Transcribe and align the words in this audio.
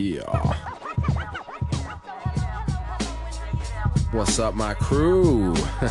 Yeah. 0.00 0.54
What's 4.12 4.38
up, 4.38 4.54
my 4.54 4.72
crew? 4.72 5.48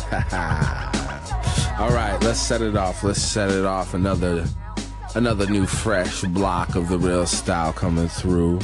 All 1.78 1.92
right, 1.92 2.18
let's 2.22 2.40
set 2.40 2.60
it 2.60 2.76
off. 2.76 3.04
Let's 3.04 3.22
set 3.22 3.52
it 3.52 3.64
off. 3.64 3.94
Another, 3.94 4.44
another 5.14 5.46
new 5.46 5.64
fresh 5.64 6.22
block 6.22 6.74
of 6.74 6.88
the 6.88 6.98
real 6.98 7.24
style 7.24 7.72
coming 7.72 8.08
through. 8.08 8.58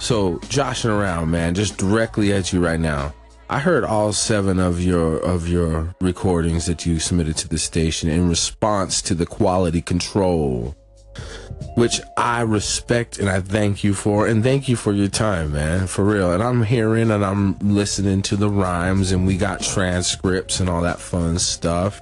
So, 0.00 0.38
joshing 0.48 0.90
around, 0.90 1.30
man, 1.30 1.54
just 1.54 1.76
directly 1.76 2.32
at 2.32 2.54
you 2.54 2.64
right 2.64 2.80
now. 2.80 3.12
I 3.50 3.58
heard 3.60 3.84
all 3.84 4.14
seven 4.14 4.58
of 4.58 4.82
your 4.82 5.18
of 5.18 5.46
your 5.46 5.94
recordings 6.00 6.64
that 6.64 6.86
you 6.86 6.98
submitted 7.00 7.36
to 7.36 7.48
the 7.48 7.58
station 7.58 8.08
in 8.08 8.30
response 8.30 9.02
to 9.02 9.14
the 9.14 9.26
quality 9.26 9.82
control 9.82 10.74
which 11.76 12.00
I 12.16 12.42
respect 12.42 13.18
and 13.18 13.28
I 13.28 13.40
thank 13.40 13.82
you 13.84 13.94
for. 13.94 14.26
And 14.26 14.42
thank 14.42 14.68
you 14.68 14.76
for 14.76 14.92
your 14.92 15.08
time, 15.08 15.52
man, 15.52 15.86
for 15.86 16.04
real. 16.04 16.32
And 16.32 16.42
I'm 16.42 16.62
hearing 16.62 17.10
and 17.10 17.24
I'm 17.24 17.58
listening 17.58 18.22
to 18.22 18.36
the 18.36 18.48
rhymes, 18.48 19.12
and 19.12 19.26
we 19.26 19.36
got 19.36 19.60
transcripts 19.60 20.60
and 20.60 20.68
all 20.68 20.82
that 20.82 21.00
fun 21.00 21.38
stuff. 21.38 22.00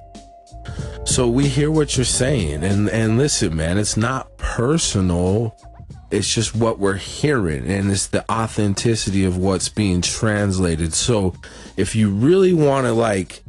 So 1.05 1.27
we 1.27 1.47
hear 1.47 1.69
what 1.69 1.97
you're 1.97 2.05
saying. 2.05 2.63
And, 2.63 2.89
and 2.89 3.17
listen, 3.17 3.55
man, 3.55 3.77
it's 3.77 3.97
not 3.97 4.37
personal. 4.37 5.55
It's 6.11 6.33
just 6.33 6.55
what 6.55 6.77
we're 6.77 6.97
hearing, 6.97 7.67
and 7.67 7.91
it's 7.91 8.05
the 8.05 8.23
authenticity 8.31 9.25
of 9.25 9.37
what's 9.37 9.67
being 9.67 10.01
translated. 10.01 10.93
So, 10.93 11.33
if 11.75 11.95
you 11.95 12.11
really 12.11 12.53
want 12.53 12.85
to 12.85 12.93
like 12.93 13.43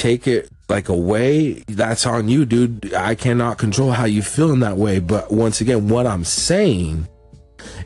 take 0.00 0.26
it 0.26 0.48
like 0.70 0.88
away, 0.88 1.62
that's 1.68 2.06
on 2.06 2.28
you, 2.28 2.46
dude. 2.46 2.94
I 2.94 3.14
cannot 3.14 3.58
control 3.58 3.90
how 3.90 4.06
you 4.06 4.22
feel 4.22 4.50
in 4.50 4.60
that 4.60 4.78
way. 4.78 4.98
But 4.98 5.30
once 5.30 5.60
again, 5.60 5.88
what 5.88 6.06
I'm 6.06 6.24
saying 6.24 7.06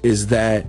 is 0.03 0.29
that 0.29 0.67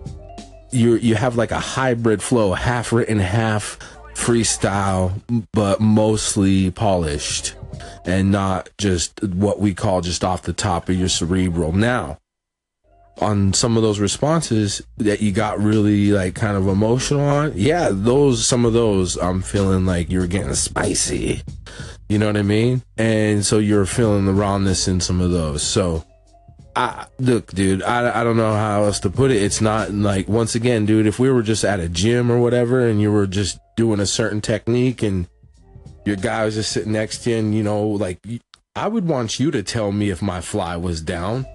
you 0.71 0.95
you 0.95 1.15
have 1.15 1.35
like 1.35 1.51
a 1.51 1.59
hybrid 1.59 2.23
flow, 2.23 2.53
half 2.53 2.91
written, 2.91 3.19
half 3.19 3.77
freestyle, 4.15 5.21
but 5.53 5.79
mostly 5.79 6.71
polished 6.71 7.53
and 8.05 8.31
not 8.31 8.69
just 8.77 9.21
what 9.23 9.59
we 9.59 9.73
call 9.73 10.01
just 10.01 10.23
off 10.23 10.43
the 10.43 10.53
top 10.53 10.89
of 10.89 10.95
your 10.95 11.09
cerebral. 11.09 11.73
Now, 11.73 12.17
on 13.21 13.53
some 13.53 13.77
of 13.77 13.83
those 13.83 13.99
responses 13.99 14.81
that 14.97 15.21
you 15.21 15.31
got 15.31 15.59
really 15.59 16.11
like 16.11 16.35
kind 16.35 16.57
of 16.57 16.67
emotional 16.67 17.21
on, 17.21 17.53
yeah, 17.55 17.89
those 17.91 18.45
some 18.45 18.65
of 18.65 18.73
those 18.73 19.17
I'm 19.17 19.41
feeling 19.41 19.85
like 19.85 20.09
you're 20.09 20.27
getting 20.27 20.53
spicy. 20.53 21.41
You 22.09 22.19
know 22.19 22.27
what 22.27 22.37
I 22.37 22.43
mean? 22.43 22.83
And 22.97 23.45
so 23.45 23.57
you're 23.57 23.85
feeling 23.85 24.25
the 24.25 24.33
rawness 24.33 24.87
in 24.87 24.99
some 24.99 25.21
of 25.21 25.31
those. 25.31 25.63
So 25.63 26.05
I 26.75 27.07
look, 27.19 27.47
dude, 27.47 27.81
I, 27.83 28.21
I 28.21 28.23
don't 28.23 28.37
know 28.37 28.53
how 28.53 28.83
else 28.83 28.99
to 29.01 29.09
put 29.09 29.31
it. 29.31 29.41
It's 29.41 29.61
not 29.61 29.91
like 29.91 30.27
once 30.27 30.55
again, 30.55 30.85
dude, 30.85 31.07
if 31.07 31.17
we 31.17 31.31
were 31.31 31.41
just 31.41 31.63
at 31.63 31.79
a 31.79 31.89
gym 31.89 32.31
or 32.31 32.39
whatever 32.39 32.85
and 32.85 33.01
you 33.01 33.11
were 33.11 33.27
just 33.27 33.59
doing 33.77 33.99
a 33.99 34.05
certain 34.05 34.41
technique 34.41 35.01
and 35.01 35.27
your 36.05 36.17
guy 36.17 36.45
was 36.45 36.55
just 36.55 36.71
sitting 36.71 36.91
next 36.91 37.19
to 37.23 37.31
you 37.31 37.37
and 37.37 37.55
you 37.55 37.63
know, 37.63 37.87
like 37.87 38.19
I 38.75 38.87
would 38.87 39.07
want 39.07 39.39
you 39.39 39.51
to 39.51 39.63
tell 39.63 39.91
me 39.91 40.09
if 40.09 40.21
my 40.21 40.41
fly 40.41 40.75
was 40.75 41.01
down. 41.01 41.45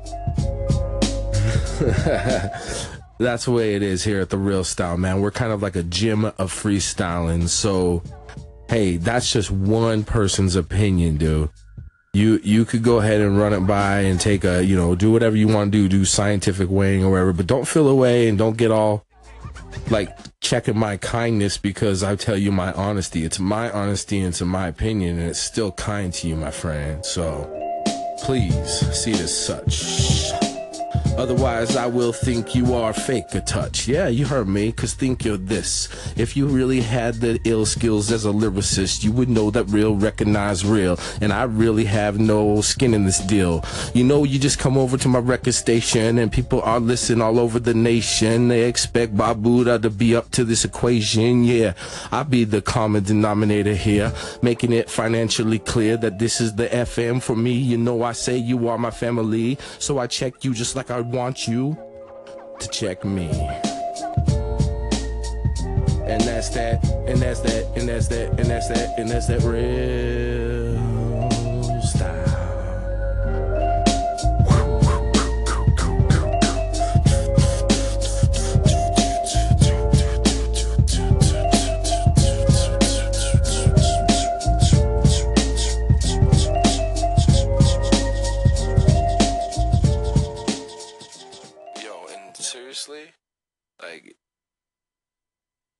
That's 3.18 3.44
the 3.44 3.50
way 3.50 3.74
it 3.74 3.82
is 3.82 4.04
here 4.04 4.20
at 4.20 4.30
the 4.30 4.38
real 4.38 4.64
style, 4.64 4.96
man. 4.96 5.20
We're 5.20 5.30
kind 5.30 5.52
of 5.52 5.62
like 5.62 5.76
a 5.76 5.82
gym 5.82 6.24
of 6.24 6.52
freestyling. 6.52 7.48
So 7.48 8.02
hey, 8.70 8.96
that's 8.96 9.32
just 9.32 9.50
one 9.50 10.04
person's 10.04 10.54
opinion, 10.54 11.16
dude. 11.16 11.50
You 12.12 12.40
you 12.42 12.64
could 12.64 12.82
go 12.82 12.98
ahead 12.98 13.20
and 13.20 13.36
run 13.36 13.52
it 13.52 13.66
by 13.66 14.00
and 14.00 14.18
take 14.18 14.44
a 14.44 14.64
you 14.64 14.76
know 14.76 14.94
do 14.94 15.12
whatever 15.12 15.36
you 15.36 15.48
want 15.48 15.72
to 15.72 15.78
do, 15.78 15.88
do 15.88 16.04
scientific 16.04 16.70
weighing 16.70 17.04
or 17.04 17.10
whatever, 17.10 17.32
but 17.32 17.46
don't 17.46 17.66
feel 17.66 17.88
away 17.88 18.28
and 18.28 18.38
don't 18.38 18.56
get 18.56 18.70
all 18.70 19.04
like 19.90 20.16
checking 20.40 20.78
my 20.78 20.96
kindness 20.96 21.58
because 21.58 22.02
I 22.02 22.16
tell 22.16 22.36
you 22.36 22.52
my 22.52 22.72
honesty. 22.72 23.24
It's 23.24 23.38
my 23.38 23.70
honesty 23.70 24.18
and 24.18 24.28
it's 24.28 24.40
my 24.40 24.68
opinion, 24.68 25.18
and 25.18 25.28
it's 25.28 25.40
still 25.40 25.72
kind 25.72 26.12
to 26.14 26.28
you, 26.28 26.36
my 26.36 26.50
friend. 26.50 27.04
So 27.04 27.48
please 28.22 28.80
see 28.96 29.12
it 29.12 29.20
as 29.20 29.36
such. 29.36 30.39
Otherwise, 31.20 31.76
I 31.76 31.86
will 31.86 32.14
think 32.14 32.54
you 32.54 32.72
are 32.72 32.94
fake 32.94 33.34
a 33.34 33.42
touch. 33.42 33.86
Yeah, 33.86 34.08
you 34.08 34.24
heard 34.24 34.48
me, 34.48 34.72
cause 34.72 34.94
think 34.94 35.22
you're 35.22 35.36
this. 35.36 35.86
If 36.16 36.34
you 36.34 36.46
really 36.46 36.80
had 36.80 37.16
the 37.16 37.38
ill 37.44 37.66
skills 37.66 38.10
as 38.10 38.24
a 38.24 38.30
lyricist, 38.30 39.04
you 39.04 39.12
would 39.12 39.28
know 39.28 39.50
that 39.50 39.64
real 39.64 39.94
recognize 39.94 40.64
real. 40.64 40.98
And 41.20 41.30
I 41.30 41.42
really 41.42 41.84
have 41.84 42.18
no 42.18 42.62
skin 42.62 42.94
in 42.94 43.04
this 43.04 43.18
deal. 43.18 43.62
You 43.92 44.02
know, 44.02 44.24
you 44.24 44.38
just 44.38 44.58
come 44.58 44.78
over 44.78 44.96
to 44.96 45.08
my 45.08 45.18
record 45.18 45.52
station 45.52 46.16
and 46.16 46.32
people 46.32 46.62
are 46.62 46.80
listening 46.80 47.20
all 47.20 47.38
over 47.38 47.60
the 47.60 47.74
nation. 47.74 48.48
They 48.48 48.66
expect 48.66 49.14
Babuda 49.14 49.82
to 49.82 49.90
be 49.90 50.16
up 50.16 50.30
to 50.30 50.42
this 50.42 50.64
equation. 50.64 51.44
Yeah, 51.44 51.74
I'll 52.10 52.24
be 52.24 52.44
the 52.44 52.62
common 52.62 53.04
denominator 53.04 53.74
here, 53.74 54.14
making 54.40 54.72
it 54.72 54.88
financially 54.88 55.58
clear 55.58 55.98
that 55.98 56.18
this 56.18 56.40
is 56.40 56.54
the 56.54 56.68
FM 56.68 57.22
for 57.22 57.36
me. 57.36 57.52
You 57.52 57.76
know, 57.76 58.04
I 58.04 58.12
say 58.12 58.38
you 58.38 58.68
are 58.68 58.78
my 58.78 58.90
family, 58.90 59.58
so 59.78 59.98
I 59.98 60.06
check 60.06 60.44
you 60.44 60.54
just 60.54 60.76
like 60.76 60.90
I 60.90 61.09
want 61.10 61.48
you 61.48 61.76
to 62.58 62.68
check 62.68 63.04
me. 63.04 63.28
And 66.06 66.20
that's 66.22 66.48
that, 66.50 66.84
and 67.06 67.20
that's 67.20 67.40
that, 67.40 67.70
and 67.76 67.88
that's 67.88 68.08
that, 68.08 68.28
and 68.30 68.50
that's 68.50 68.68
that, 68.68 68.98
and 68.98 69.08
that's 69.08 69.26
that 69.26 69.42
real 69.42 70.89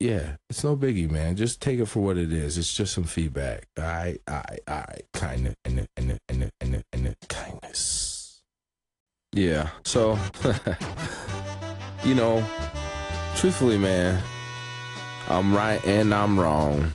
yeah, 0.01 0.37
it's 0.49 0.65
no 0.65 0.77
biggie, 0.77 1.11
man. 1.11 1.37
Just 1.37 1.61
take 1.61 1.79
it 1.79 1.87
for 1.87 2.01
what 2.01 2.17
it 2.17 2.33
is. 2.33 2.57
It's 2.57 2.73
just 2.73 2.95
some 2.95 3.05
feedback. 3.05 3.67
All 3.79 3.85
right, 3.85 4.19
all 4.27 4.43
right. 4.69 5.03
Kindness 5.13 5.55
and 5.67 5.87
and 5.97 6.19
and 6.29 6.51
and 6.61 6.83
and 6.93 7.17
kindness. 7.29 8.41
Yeah. 9.33 9.69
So, 9.85 10.19
you 12.05 12.15
know, 12.15 12.43
truthfully, 13.37 13.77
man, 13.77 14.23
I'm 15.29 15.55
right 15.55 15.85
and 15.85 16.15
I'm 16.15 16.41
wrong. 16.41 16.95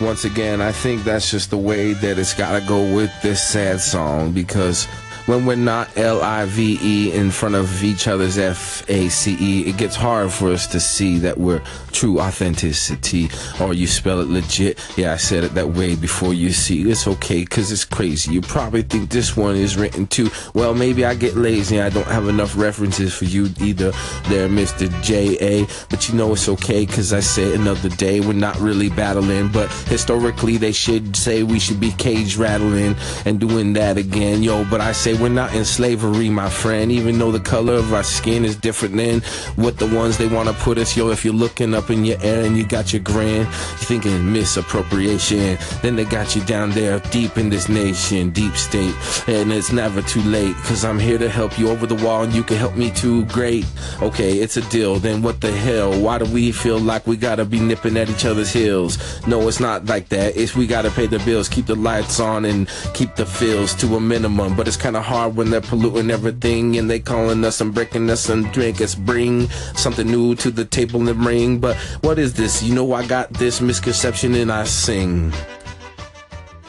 Once 0.00 0.24
again, 0.24 0.62
I 0.62 0.72
think 0.72 1.04
that's 1.04 1.30
just 1.30 1.50
the 1.50 1.58
way 1.58 1.92
that 1.92 2.18
it's 2.18 2.32
got 2.32 2.58
to 2.58 2.66
go 2.66 2.94
with 2.94 3.12
this 3.20 3.42
sad 3.42 3.80
song 3.80 4.32
because 4.32 4.88
when 5.28 5.44
we're 5.44 5.56
not 5.56 5.94
L 5.98 6.22
I 6.22 6.46
V 6.46 6.78
E 6.80 7.12
in 7.12 7.30
front 7.30 7.54
of 7.54 7.84
each 7.84 8.08
other's 8.08 8.38
F 8.38 8.88
A 8.88 9.10
C 9.10 9.36
E, 9.38 9.68
it 9.68 9.76
gets 9.76 9.94
hard 9.94 10.32
for 10.32 10.50
us 10.50 10.66
to 10.68 10.80
see 10.80 11.18
that 11.18 11.36
we're 11.36 11.62
true 11.92 12.18
authenticity 12.18 13.28
or 13.60 13.74
you 13.74 13.86
spell 13.86 14.20
it 14.20 14.28
legit. 14.28 14.80
Yeah, 14.96 15.12
I 15.12 15.16
said 15.16 15.44
it 15.44 15.52
that 15.54 15.68
way 15.68 15.96
before 15.96 16.32
you 16.32 16.50
see. 16.52 16.88
It's 16.90 17.06
okay 17.06 17.40
because 17.40 17.70
it's 17.70 17.84
crazy. 17.84 18.32
You 18.32 18.40
probably 18.40 18.82
think 18.82 19.10
this 19.10 19.36
one 19.36 19.54
is 19.54 19.76
written 19.76 20.06
too. 20.06 20.30
Well, 20.54 20.74
maybe 20.74 21.04
I 21.04 21.14
get 21.14 21.36
lazy. 21.36 21.78
I 21.78 21.90
don't 21.90 22.06
have 22.06 22.26
enough 22.28 22.56
references 22.56 23.12
for 23.12 23.26
you 23.26 23.50
either, 23.60 23.92
there, 24.28 24.48
Mr. 24.48 24.88
J 25.02 25.36
A. 25.40 25.66
But 25.90 26.08
you 26.08 26.14
know 26.14 26.32
it's 26.32 26.48
okay 26.48 26.86
because 26.86 27.12
I 27.12 27.20
said 27.20 27.54
another 27.54 27.90
day 27.90 28.20
we're 28.20 28.32
not 28.32 28.58
really 28.60 28.88
battling. 28.88 29.48
But 29.48 29.70
historically, 29.88 30.56
they 30.56 30.72
should 30.72 31.14
say 31.16 31.42
we 31.42 31.58
should 31.58 31.80
be 31.80 31.92
cage 31.92 32.38
rattling 32.38 32.96
and 33.26 33.38
doing 33.38 33.74
that 33.74 33.98
again. 33.98 34.42
Yo, 34.42 34.64
but 34.64 34.80
I 34.80 34.92
say 34.92 35.17
we're 35.20 35.28
not 35.28 35.54
in 35.54 35.64
slavery, 35.64 36.28
my 36.28 36.48
friend. 36.48 36.92
Even 36.92 37.18
though 37.18 37.32
the 37.32 37.40
color 37.40 37.74
of 37.74 37.92
our 37.92 38.02
skin 38.02 38.44
is 38.44 38.56
different 38.56 38.96
than 38.96 39.20
what 39.56 39.78
the 39.78 39.86
ones 39.86 40.18
they 40.18 40.28
want 40.28 40.48
to 40.48 40.54
put 40.54 40.78
us. 40.78 40.96
Yo, 40.96 41.10
if 41.10 41.24
you're 41.24 41.34
looking 41.34 41.74
up 41.74 41.90
in 41.90 42.04
your 42.04 42.18
air 42.22 42.44
and 42.44 42.56
you 42.56 42.66
got 42.66 42.92
your 42.92 43.02
you're 43.08 43.44
thinking 43.44 44.32
misappropriation. 44.32 45.58
Then 45.82 45.96
they 45.96 46.04
got 46.04 46.36
you 46.36 46.42
down 46.44 46.70
there 46.70 47.00
deep 47.10 47.38
in 47.38 47.48
this 47.48 47.68
nation, 47.68 48.30
deep 48.30 48.54
state. 48.56 48.94
And 49.26 49.52
it's 49.52 49.72
never 49.72 50.02
too 50.02 50.22
late, 50.22 50.54
cause 50.56 50.84
I'm 50.84 50.98
here 50.98 51.18
to 51.18 51.28
help 51.28 51.58
you 51.58 51.70
over 51.70 51.86
the 51.86 51.94
wall 52.04 52.22
and 52.22 52.32
you 52.32 52.42
can 52.42 52.56
help 52.56 52.76
me 52.76 52.90
too. 52.90 53.24
Great. 53.26 53.66
Okay, 54.02 54.38
it's 54.38 54.56
a 54.56 54.62
deal. 54.70 54.96
Then 54.96 55.22
what 55.22 55.40
the 55.40 55.50
hell? 55.50 55.98
Why 56.00 56.18
do 56.18 56.24
we 56.26 56.52
feel 56.52 56.78
like 56.78 57.06
we 57.06 57.16
gotta 57.16 57.44
be 57.44 57.60
nipping 57.60 57.96
at 57.96 58.08
each 58.08 58.24
other's 58.24 58.52
heels? 58.52 58.98
No, 59.26 59.48
it's 59.48 59.60
not 59.60 59.86
like 59.86 60.08
that. 60.10 60.36
It's 60.36 60.54
we 60.54 60.66
gotta 60.66 60.90
pay 60.90 61.06
the 61.06 61.18
bills, 61.20 61.48
keep 61.48 61.66
the 61.66 61.74
lights 61.74 62.20
on 62.20 62.44
and 62.44 62.68
keep 62.94 63.16
the 63.16 63.26
feels 63.26 63.74
to 63.76 63.96
a 63.96 64.00
minimum. 64.00 64.56
But 64.56 64.68
it's 64.68 64.76
kinda 64.76 65.00
hard 65.08 65.34
when 65.34 65.50
they're 65.50 65.60
polluting 65.60 66.10
everything 66.10 66.76
and 66.76 66.88
they 66.88 67.00
calling 67.00 67.44
us 67.44 67.60
and 67.60 67.74
breaking 67.74 68.10
us 68.10 68.28
and 68.28 68.52
drink 68.52 68.80
us. 68.80 68.94
Bring 68.94 69.48
something 69.74 70.06
new 70.06 70.34
to 70.36 70.50
the 70.50 70.64
table 70.64 71.08
and 71.08 71.24
ring. 71.24 71.58
But 71.58 71.76
what 72.02 72.18
is 72.18 72.34
this? 72.34 72.62
You 72.62 72.74
know, 72.74 72.92
I 72.92 73.06
got 73.06 73.32
this 73.32 73.60
misconception 73.60 74.34
and 74.34 74.52
I 74.52 74.64
sing 74.64 75.32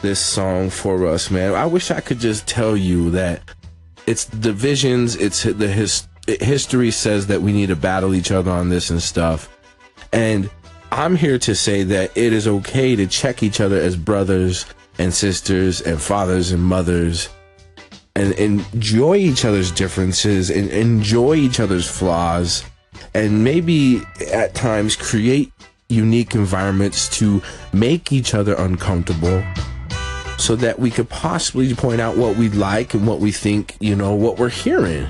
this 0.00 0.18
song 0.18 0.70
for 0.70 1.06
us, 1.06 1.30
man. 1.30 1.54
I 1.54 1.66
wish 1.66 1.90
I 1.90 2.00
could 2.00 2.18
just 2.18 2.48
tell 2.48 2.76
you 2.76 3.10
that 3.10 3.42
it's 4.06 4.24
divisions, 4.24 5.16
it's 5.16 5.42
the 5.42 5.68
his 5.68 6.08
history 6.26 6.90
says 6.90 7.26
that 7.26 7.42
we 7.42 7.52
need 7.52 7.68
to 7.68 7.76
battle 7.76 8.14
each 8.14 8.30
other 8.30 8.50
on 8.50 8.70
this 8.70 8.90
and 8.90 9.02
stuff. 9.02 9.54
And 10.12 10.48
I'm 10.92 11.16
here 11.16 11.38
to 11.38 11.54
say 11.54 11.82
that 11.84 12.16
it 12.16 12.32
is 12.32 12.48
okay 12.48 12.96
to 12.96 13.06
check 13.06 13.42
each 13.42 13.60
other 13.60 13.76
as 13.76 13.96
brothers 13.96 14.64
and 14.98 15.12
sisters 15.12 15.80
and 15.80 16.00
fathers 16.00 16.52
and 16.52 16.62
mothers 16.62 17.28
and 18.16 18.32
enjoy 18.34 19.16
each 19.16 19.44
other's 19.44 19.70
differences 19.70 20.50
and 20.50 20.68
enjoy 20.70 21.34
each 21.34 21.60
other's 21.60 21.88
flaws 21.88 22.64
and 23.14 23.44
maybe 23.44 24.02
at 24.32 24.54
times 24.54 24.96
create 24.96 25.52
unique 25.88 26.34
environments 26.34 27.08
to 27.08 27.42
make 27.72 28.12
each 28.12 28.34
other 28.34 28.54
uncomfortable 28.54 29.42
so 30.38 30.56
that 30.56 30.78
we 30.78 30.90
could 30.90 31.08
possibly 31.08 31.74
point 31.74 32.00
out 32.00 32.16
what 32.16 32.36
we 32.36 32.48
like 32.48 32.94
and 32.94 33.06
what 33.06 33.20
we 33.20 33.30
think, 33.30 33.76
you 33.80 33.94
know, 33.94 34.14
what 34.14 34.38
we're 34.38 34.48
hearing. 34.48 35.06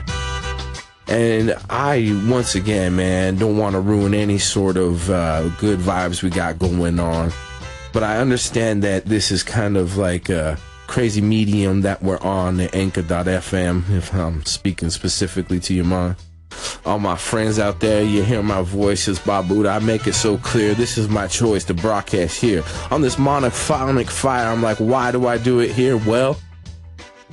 And 1.06 1.56
I, 1.68 2.20
once 2.28 2.54
again, 2.54 2.96
man, 2.96 3.36
don't 3.36 3.56
want 3.56 3.74
to 3.74 3.80
ruin 3.80 4.14
any 4.14 4.38
sort 4.38 4.76
of 4.76 5.10
uh, 5.10 5.48
good 5.58 5.78
vibes 5.78 6.22
we 6.22 6.30
got 6.30 6.58
going 6.58 6.98
on. 6.98 7.32
But 7.92 8.04
I 8.04 8.18
understand 8.18 8.82
that 8.84 9.06
this 9.06 9.30
is 9.30 9.42
kind 9.42 9.76
of 9.76 9.96
like 9.96 10.28
a 10.28 10.56
crazy 10.90 11.20
medium 11.20 11.82
that 11.82 12.02
we're 12.02 12.18
on, 12.18 12.56
the 12.56 12.74
anchor.fm, 12.74 13.88
if 13.90 14.12
I'm 14.12 14.44
speaking 14.44 14.90
specifically 14.90 15.60
to 15.60 15.72
your 15.72 15.84
mind. 15.84 16.16
All 16.84 16.98
my 16.98 17.14
friends 17.14 17.60
out 17.60 17.78
there, 17.78 18.02
you 18.02 18.24
hear 18.24 18.42
my 18.42 18.62
voice, 18.62 19.06
it's 19.06 19.20
Babuda. 19.20 19.76
I 19.76 19.78
make 19.78 20.08
it 20.08 20.14
so 20.14 20.36
clear. 20.38 20.74
This 20.74 20.98
is 20.98 21.08
my 21.08 21.28
choice 21.28 21.62
to 21.66 21.74
broadcast 21.74 22.40
here. 22.40 22.64
On 22.90 23.02
this 23.02 23.16
monophonic 23.16 24.10
fire, 24.10 24.48
I'm 24.48 24.64
like, 24.64 24.78
why 24.78 25.12
do 25.12 25.28
I 25.28 25.38
do 25.38 25.60
it 25.60 25.70
here? 25.70 25.96
Well, 25.96 26.36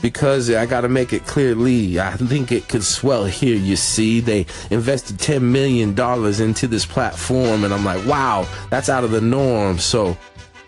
because 0.04 0.52
I 0.52 0.68
got 0.68 0.82
to 0.82 0.90
make 0.90 1.12
it 1.12 1.26
clearly. 1.26 2.00
I 2.00 2.12
think 2.12 2.52
it 2.52 2.70
could 2.70 2.84
swell 2.84 3.26
here. 3.26 3.56
You 3.56 3.76
see, 3.76 4.20
they 4.20 4.46
invested 4.70 5.18
$10 5.18 5.42
million 5.42 6.00
into 6.40 6.68
this 6.68 6.86
platform, 6.86 7.64
and 7.64 7.74
I'm 7.74 7.84
like, 7.84 8.06
wow, 8.06 8.48
that's 8.70 8.88
out 8.88 9.04
of 9.04 9.10
the 9.10 9.22
norm. 9.22 9.80
So, 9.80 10.16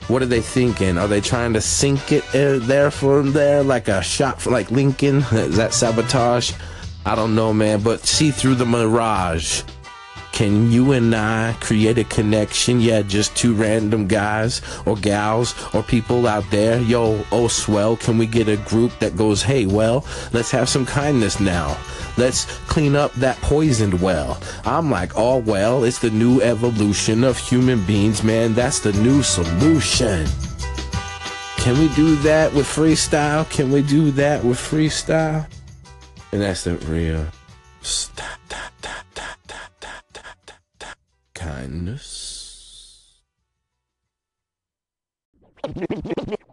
what 0.09 0.23
are 0.23 0.25
they 0.25 0.41
thinking? 0.41 0.97
Are 0.97 1.07
they 1.07 1.21
trying 1.21 1.53
to 1.53 1.61
sink 1.61 2.11
it 2.11 2.23
uh, 2.35 2.57
there 2.65 2.89
from 2.89 3.31
there 3.31 3.63
like 3.63 3.87
a 3.87 4.01
shot 4.01 4.41
for 4.41 4.49
like 4.49 4.71
Lincoln? 4.71 5.17
Is 5.31 5.57
that 5.57 5.73
sabotage? 5.73 6.51
I 7.05 7.15
don't 7.15 7.35
know, 7.35 7.53
man, 7.53 7.81
but 7.81 8.01
see 8.01 8.31
through 8.31 8.55
the 8.55 8.65
mirage. 8.65 9.61
Can 10.39 10.71
you 10.71 10.93
and 10.93 11.13
I 11.13 11.53
create 11.59 11.97
a 11.97 12.05
connection? 12.05 12.79
Yeah, 12.79 13.01
just 13.01 13.35
two 13.35 13.53
random 13.53 14.07
guys 14.07 14.61
or 14.85 14.95
gals 14.95 15.53
or 15.75 15.83
people 15.83 16.25
out 16.27 16.49
there. 16.49 16.79
Yo, 16.79 17.25
oh 17.33 17.49
swell, 17.49 17.97
can 17.97 18.17
we 18.17 18.25
get 18.25 18.47
a 18.47 18.55
group 18.55 18.97
that 18.99 19.17
goes, 19.17 19.43
hey, 19.43 19.65
well, 19.65 20.05
let's 20.31 20.49
have 20.51 20.69
some 20.69 20.85
kindness 20.85 21.41
now. 21.41 21.77
Let's 22.15 22.45
clean 22.69 22.95
up 22.95 23.11
that 23.15 23.35
poisoned 23.41 24.01
well. 24.01 24.41
I'm 24.63 24.89
like, 24.89 25.11
oh, 25.17 25.39
well, 25.39 25.83
it's 25.83 25.99
the 25.99 26.09
new 26.09 26.39
evolution 26.39 27.25
of 27.25 27.37
human 27.37 27.83
beings, 27.83 28.23
man. 28.23 28.53
That's 28.53 28.79
the 28.79 28.93
new 28.93 29.23
solution. 29.23 30.25
Can 31.57 31.77
we 31.77 31.93
do 31.95 32.15
that 32.15 32.53
with 32.53 32.65
freestyle? 32.65 33.49
Can 33.49 33.73
we 33.73 33.81
do 33.81 34.11
that 34.11 34.41
with 34.45 34.57
freestyle? 34.57 35.45
And 36.31 36.41
that's 36.41 36.63
the 36.63 36.77
real. 36.77 37.27
Stop 37.81 38.28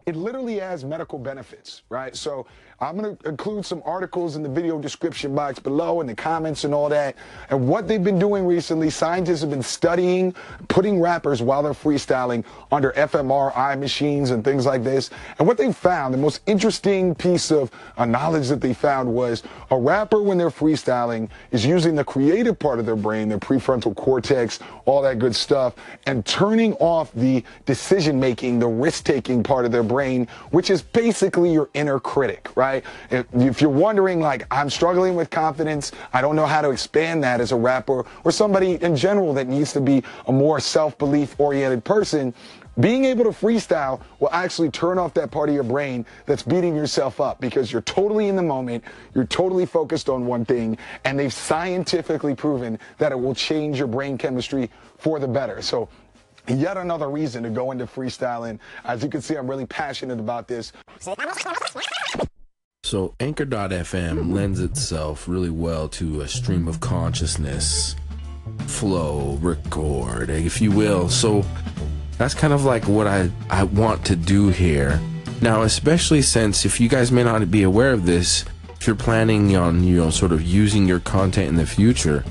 It 0.06 0.14
literally 0.14 0.58
has 0.60 0.84
medical 0.84 1.18
benefits, 1.18 1.82
right? 1.88 2.14
So 2.14 2.46
I'm 2.78 2.98
going 2.98 3.16
to 3.16 3.28
include 3.28 3.64
some 3.64 3.82
articles 3.86 4.36
in 4.36 4.42
the 4.42 4.50
video 4.50 4.78
description 4.78 5.34
box 5.34 5.58
below 5.58 6.02
in 6.02 6.06
the 6.06 6.14
comments 6.14 6.64
and 6.64 6.74
all 6.74 6.90
that. 6.90 7.16
And 7.48 7.66
what 7.66 7.88
they've 7.88 8.04
been 8.04 8.18
doing 8.18 8.44
recently, 8.44 8.90
scientists 8.90 9.40
have 9.40 9.48
been 9.48 9.62
studying, 9.62 10.34
putting 10.68 11.00
rappers 11.00 11.40
while 11.40 11.62
they're 11.62 11.72
freestyling 11.72 12.44
under 12.70 12.92
fMRI 12.92 13.78
machines 13.78 14.30
and 14.30 14.44
things 14.44 14.66
like 14.66 14.84
this. 14.84 15.08
And 15.38 15.48
what 15.48 15.56
they 15.56 15.72
found, 15.72 16.12
the 16.12 16.18
most 16.18 16.42
interesting 16.44 17.14
piece 17.14 17.50
of 17.50 17.70
uh, 17.96 18.04
knowledge 18.04 18.48
that 18.48 18.60
they 18.60 18.74
found 18.74 19.10
was 19.10 19.42
a 19.70 19.78
rapper, 19.78 20.20
when 20.20 20.36
they're 20.36 20.50
freestyling, 20.50 21.30
is 21.52 21.64
using 21.64 21.94
the 21.94 22.04
creative 22.04 22.58
part 22.58 22.78
of 22.78 22.84
their 22.84 22.94
brain, 22.94 23.30
their 23.30 23.38
prefrontal 23.38 23.96
cortex, 23.96 24.58
all 24.84 25.00
that 25.00 25.18
good 25.18 25.34
stuff, 25.34 25.76
and 26.04 26.26
turning 26.26 26.74
off 26.74 27.10
the 27.14 27.42
decision 27.64 28.20
making, 28.20 28.58
the 28.58 28.68
risk 28.68 29.04
taking 29.04 29.42
part 29.42 29.64
of 29.64 29.72
their 29.72 29.82
brain, 29.82 30.28
which 30.50 30.68
is 30.68 30.82
basically 30.82 31.50
your 31.50 31.70
inner 31.72 31.98
critic, 31.98 32.50
right? 32.54 32.65
Right? 32.66 32.84
If 33.32 33.60
you're 33.60 33.70
wondering, 33.70 34.20
like, 34.20 34.46
I'm 34.50 34.70
struggling 34.70 35.14
with 35.14 35.30
confidence, 35.30 35.92
I 36.12 36.20
don't 36.20 36.36
know 36.36 36.46
how 36.46 36.62
to 36.62 36.70
expand 36.70 37.22
that 37.24 37.40
as 37.40 37.52
a 37.52 37.56
rapper 37.56 38.04
or 38.24 38.30
somebody 38.32 38.82
in 38.82 38.96
general 38.96 39.34
that 39.34 39.46
needs 39.46 39.72
to 39.74 39.80
be 39.80 40.02
a 40.26 40.32
more 40.32 40.60
self 40.60 40.98
belief 40.98 41.38
oriented 41.38 41.84
person, 41.84 42.34
being 42.78 43.06
able 43.06 43.24
to 43.24 43.30
freestyle 43.30 44.02
will 44.20 44.30
actually 44.32 44.70
turn 44.70 44.98
off 44.98 45.14
that 45.14 45.30
part 45.30 45.48
of 45.48 45.54
your 45.54 45.64
brain 45.64 46.04
that's 46.26 46.42
beating 46.42 46.76
yourself 46.76 47.20
up 47.20 47.40
because 47.40 47.72
you're 47.72 47.82
totally 47.82 48.28
in 48.28 48.36
the 48.36 48.42
moment, 48.42 48.84
you're 49.14 49.24
totally 49.24 49.64
focused 49.64 50.10
on 50.10 50.26
one 50.26 50.44
thing, 50.44 50.76
and 51.04 51.18
they've 51.18 51.32
scientifically 51.32 52.34
proven 52.34 52.78
that 52.98 53.12
it 53.12 53.18
will 53.18 53.34
change 53.34 53.78
your 53.78 53.88
brain 53.88 54.18
chemistry 54.18 54.70
for 54.98 55.18
the 55.18 55.28
better. 55.28 55.62
So 55.62 55.88
yet 56.48 56.76
another 56.76 57.08
reason 57.08 57.42
to 57.44 57.50
go 57.50 57.70
into 57.70 57.86
freestyling. 57.86 58.58
As 58.84 59.02
you 59.02 59.08
can 59.08 59.22
see, 59.22 59.36
I'm 59.36 59.48
really 59.48 59.66
passionate 59.66 60.20
about 60.20 60.46
this. 60.46 60.72
So 62.86 63.16
Anchor.fm 63.18 64.32
lends 64.32 64.60
itself 64.60 65.26
really 65.26 65.50
well 65.50 65.88
to 65.88 66.20
a 66.20 66.28
stream 66.28 66.68
of 66.68 66.78
consciousness 66.78 67.96
flow 68.68 69.36
record, 69.42 70.30
if 70.30 70.60
you 70.60 70.70
will. 70.70 71.08
So 71.08 71.44
that's 72.16 72.32
kind 72.32 72.52
of 72.52 72.64
like 72.64 72.86
what 72.86 73.08
I, 73.08 73.28
I 73.50 73.64
want 73.64 74.06
to 74.06 74.14
do 74.14 74.50
here. 74.50 75.00
Now, 75.42 75.62
especially 75.62 76.22
since 76.22 76.64
if 76.64 76.78
you 76.78 76.88
guys 76.88 77.10
may 77.10 77.24
not 77.24 77.50
be 77.50 77.64
aware 77.64 77.90
of 77.90 78.06
this, 78.06 78.44
if 78.78 78.86
you're 78.86 78.94
planning 78.94 79.56
on, 79.56 79.82
you 79.82 79.96
know, 79.96 80.10
sort 80.10 80.30
of 80.30 80.42
using 80.42 80.86
your 80.86 81.00
content 81.00 81.48
in 81.48 81.56
the 81.56 81.66
future, 81.66 82.22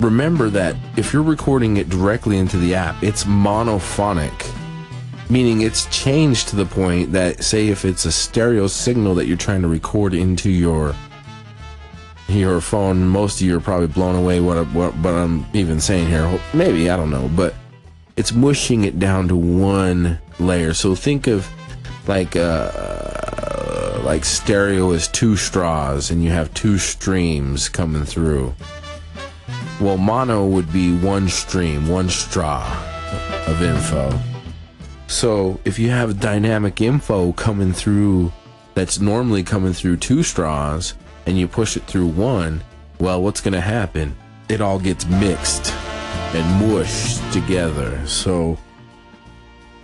remember 0.00 0.48
that 0.48 0.74
if 0.96 1.12
you're 1.12 1.22
recording 1.22 1.76
it 1.76 1.90
directly 1.90 2.38
into 2.38 2.56
the 2.56 2.74
app, 2.74 3.02
it's 3.02 3.24
monophonic 3.24 4.40
meaning 5.32 5.62
it's 5.62 5.86
changed 5.86 6.48
to 6.48 6.56
the 6.56 6.66
point 6.66 7.10
that 7.12 7.42
say 7.42 7.68
if 7.68 7.86
it's 7.86 8.04
a 8.04 8.12
stereo 8.12 8.66
signal 8.66 9.14
that 9.14 9.26
you're 9.26 9.34
trying 9.38 9.62
to 9.62 9.68
record 9.68 10.12
into 10.12 10.50
your 10.50 10.94
your 12.28 12.60
phone 12.60 13.08
most 13.08 13.40
of 13.40 13.46
you 13.46 13.56
are 13.56 13.60
probably 13.60 13.86
blown 13.86 14.14
away 14.14 14.40
what, 14.40 14.66
what, 14.68 14.94
what 14.96 15.14
i'm 15.14 15.46
even 15.54 15.80
saying 15.80 16.06
here. 16.06 16.38
Maybe 16.52 16.90
i 16.90 16.96
don't 16.98 17.10
know 17.10 17.30
but 17.34 17.54
it's 18.14 18.32
mushing 18.32 18.84
it 18.84 18.98
down 18.98 19.26
to 19.28 19.36
one 19.36 20.18
layer. 20.38 20.74
So 20.74 20.94
think 20.94 21.26
of 21.28 21.48
like 22.06 22.36
uh 22.36 24.02
like 24.04 24.26
stereo 24.26 24.90
is 24.90 25.08
two 25.08 25.36
straws 25.36 26.10
and 26.10 26.22
you 26.22 26.30
have 26.30 26.52
two 26.52 26.76
streams 26.76 27.70
coming 27.70 28.04
through. 28.04 28.54
Well 29.80 29.96
mono 29.96 30.46
would 30.46 30.70
be 30.74 30.94
one 30.94 31.30
stream 31.30 31.88
one 31.88 32.10
straw 32.10 32.66
of 33.46 33.62
info 33.62 34.31
so 35.12 35.60
if 35.66 35.78
you 35.78 35.90
have 35.90 36.20
dynamic 36.20 36.80
info 36.80 37.32
coming 37.32 37.72
through 37.72 38.32
that's 38.74 38.98
normally 38.98 39.42
coming 39.42 39.74
through 39.74 39.98
two 39.98 40.22
straws 40.22 40.94
and 41.26 41.38
you 41.38 41.46
push 41.46 41.76
it 41.76 41.82
through 41.84 42.06
one, 42.06 42.64
well, 42.98 43.22
what's 43.22 43.42
going 43.42 43.52
to 43.52 43.60
happen? 43.60 44.16
It 44.48 44.62
all 44.62 44.78
gets 44.78 45.04
mixed 45.06 45.70
and 46.34 46.66
mushed 46.66 47.32
together. 47.32 48.04
So 48.06 48.56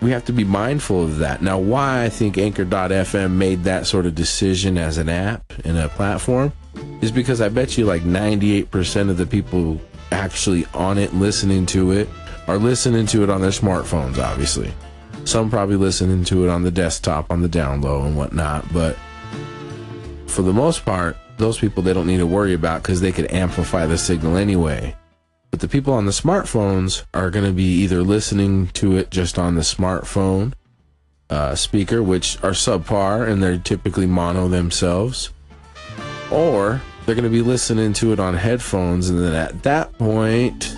we 0.01 0.11
have 0.13 0.25
to 0.25 0.33
be 0.33 0.45
mindful 0.45 1.05
of 1.05 1.19
that. 1.19 1.43
Now, 1.43 1.59
why 1.59 2.05
I 2.05 2.09
think 2.09 2.39
Anchor.fm 2.39 3.33
made 3.33 3.65
that 3.65 3.87
sort 3.87 4.07
of 4.07 4.15
decision 4.15 4.79
as 4.79 4.97
an 4.97 5.11
app 5.11 5.53
and 5.65 5.77
a 5.77 5.91
platform 5.91 6.53
is 7.03 7.13
because 7.13 7.43
I 7.43 7.51
bet 7.51 7.77
you 7.77 7.85
like 7.85 8.03
98% 8.03 9.11
of 9.11 9.19
the 9.19 9.27
people 9.27 9.79
actually 10.11 10.65
on 10.73 10.97
it 10.97 11.13
listening 11.13 11.67
to 11.67 11.91
it 11.93 12.09
are 12.47 12.57
listening 12.57 13.05
to 13.09 13.23
it 13.25 13.29
on 13.29 13.43
their 13.43 13.51
smartphones, 13.51 14.19
obviously. 14.19 14.73
Some 15.29 15.51
probably 15.51 15.77
listening 15.77 16.25
to 16.25 16.45
it 16.45 16.49
on 16.49 16.63
the 16.63 16.71
desktop, 16.71 17.31
on 17.31 17.43
the 17.43 17.51
down 17.51 17.83
low, 17.83 18.03
and 18.03 18.17
whatnot. 18.17 18.65
But 18.73 18.97
for 20.27 20.41
the 20.41 20.55
most 20.55 20.87
part, 20.87 21.19
those 21.37 21.59
people 21.59 21.83
they 21.83 21.93
don't 21.93 22.07
need 22.07 22.17
to 22.17 22.27
worry 22.27 22.55
about 22.55 22.81
because 22.81 23.03
they 23.03 23.13
could 23.13 23.31
amplify 23.31 23.85
the 23.85 23.99
signal 23.99 24.39
anyway. 24.39 24.97
But 25.51 25.61
the 25.61 25.69
people 25.69 25.93
on 25.93 26.07
the 26.07 26.13
smartphones 26.13 27.05
are 27.13 27.29
going 27.29 27.45
to 27.45 27.53
be 27.53 27.83
either 27.83 28.03
listening 28.03 28.69
to 28.69 28.97
it 28.97 29.11
just 29.11 29.39
on 29.39 29.55
the 29.55 29.61
smartphone 29.61 30.55
uh, 31.29 31.55
speaker, 31.55 32.03
which 32.03 32.43
are 32.43 32.53
subpar 32.53 33.29
and 33.29 33.43
they're 33.43 33.59
typically 33.59 34.07
mono 34.07 34.49
themselves, 34.49 35.29
or 36.31 36.81
they're 37.05 37.15
going 37.15 37.25
to 37.25 37.29
be 37.29 37.43
listening 37.43 37.93
to 37.93 38.15
it 38.15 38.19
on 38.19 38.33
headphones, 38.33 39.11
and 39.11 39.19
then 39.19 39.35
at 39.35 39.63
that 39.63 39.93
point, 39.99 40.75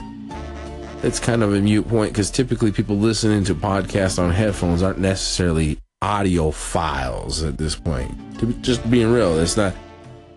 it's 1.02 1.19
kind 1.19 1.42
of 1.42 1.54
a 1.54 1.61
mute 1.61 1.88
point 1.88 2.12
because 2.12 2.30
typically 2.30 2.73
people 2.73 2.97
listening 2.97 3.45
to 3.45 3.54
podcasts 3.54 4.19
on 4.19 4.30
headphones 4.30 4.83
aren't 4.83 4.99
necessarily 4.99 5.78
audiophiles 6.02 7.47
at 7.47 7.59
this 7.59 7.75
point. 7.75 8.12
To 8.40 8.47
just 8.54 8.88
being 8.90 9.12
real, 9.12 9.38
it's 9.38 9.57
not. 9.57 9.75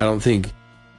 I 0.01 0.05
don't 0.05 0.21
think 0.21 0.51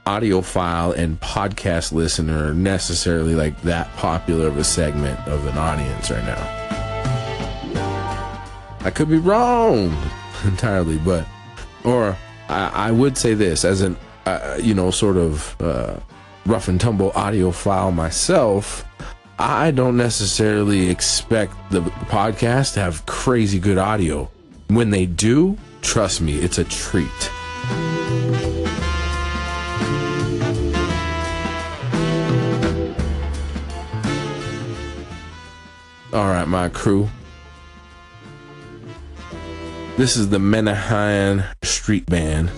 audiophile 0.05 0.95
and 0.95 1.19
podcast 1.19 1.91
listener 1.91 2.53
necessarily 2.53 3.33
like 3.33 3.59
that 3.63 3.91
popular 3.95 4.47
of 4.47 4.57
a 4.57 4.63
segment 4.63 5.19
of 5.27 5.45
an 5.47 5.57
audience 5.57 6.11
right 6.11 6.23
now. 6.23 6.61
I 8.81 8.91
could 8.91 9.09
be 9.09 9.17
wrong 9.17 9.97
entirely, 10.45 10.99
but 10.99 11.25
or 11.83 12.15
I, 12.49 12.89
I 12.89 12.91
would 12.91 13.17
say 13.17 13.33
this 13.33 13.65
as 13.65 13.81
an 13.81 13.97
uh, 14.27 14.59
you 14.61 14.75
know 14.75 14.91
sort 14.91 15.17
of 15.17 15.59
uh, 15.59 15.99
rough 16.45 16.67
and 16.67 16.79
tumble 16.79 17.11
audiophile 17.11 17.93
myself. 17.93 18.84
I 19.37 19.71
don't 19.71 19.97
necessarily 19.97 20.89
expect 20.89 21.53
the 21.69 21.81
podcast 21.81 22.75
to 22.75 22.79
have 22.79 23.05
crazy 23.05 23.59
good 23.59 23.77
audio. 23.77 24.31
When 24.67 24.91
they 24.91 25.05
do, 25.05 25.57
trust 25.81 26.21
me, 26.21 26.35
it's 26.37 26.57
a 26.57 26.63
treat. 26.63 27.09
All 36.13 36.29
right, 36.29 36.47
my 36.47 36.69
crew. 36.69 37.09
This 39.97 40.15
is 40.15 40.29
the 40.29 40.37
Menahan 40.37 41.45
Street 41.61 42.05
Band. 42.05 42.49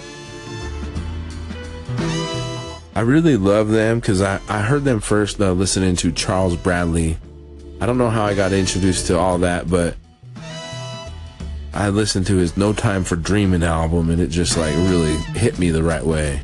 I 2.98 3.02
really 3.02 3.38
love 3.38 3.70
them 3.70 4.00
because 4.00 4.24
I, 4.24 4.42
I 4.50 4.64
heard 4.64 4.84
them 4.84 5.02
first 5.02 5.40
uh, 5.40 5.52
listening 5.52 5.96
to 5.98 6.12
Charles 6.12 6.56
Bradley. 6.56 7.16
I 7.80 7.86
don't 7.86 8.00
know 8.00 8.10
how 8.10 8.26
I 8.26 8.34
got 8.34 8.54
introduced 8.54 9.06
to 9.06 9.20
all 9.20 9.38
that, 9.38 9.70
but 9.70 9.96
I 11.76 11.90
listened 11.90 12.26
to 12.26 12.38
his 12.38 12.58
No 12.58 12.74
Time 12.74 13.04
for 13.04 13.16
Dreaming 13.16 13.62
album 13.62 14.10
and 14.10 14.20
it 14.20 14.32
just 14.32 14.58
like 14.58 14.74
really 14.74 15.14
hit 15.36 15.60
me 15.60 15.70
the 15.70 15.84
right 15.84 16.04
way. 16.04 16.42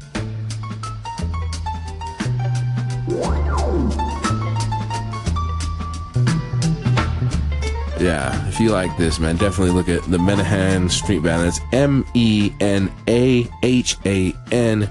Yeah, 7.99 8.47
if 8.47 8.59
you 8.59 8.69
like 8.69 8.95
this, 8.95 9.17
man, 9.17 9.37
definitely 9.37 9.73
look 9.73 9.89
at 9.89 10.03
the 10.03 10.19
Menahan 10.19 10.91
Street 10.91 11.23
Band. 11.23 11.45
That's 11.45 11.59
M 11.71 12.05
E 12.13 12.53
N 12.59 12.93
A 13.07 13.49
H 13.63 13.97
A 14.05 14.35
N 14.51 14.87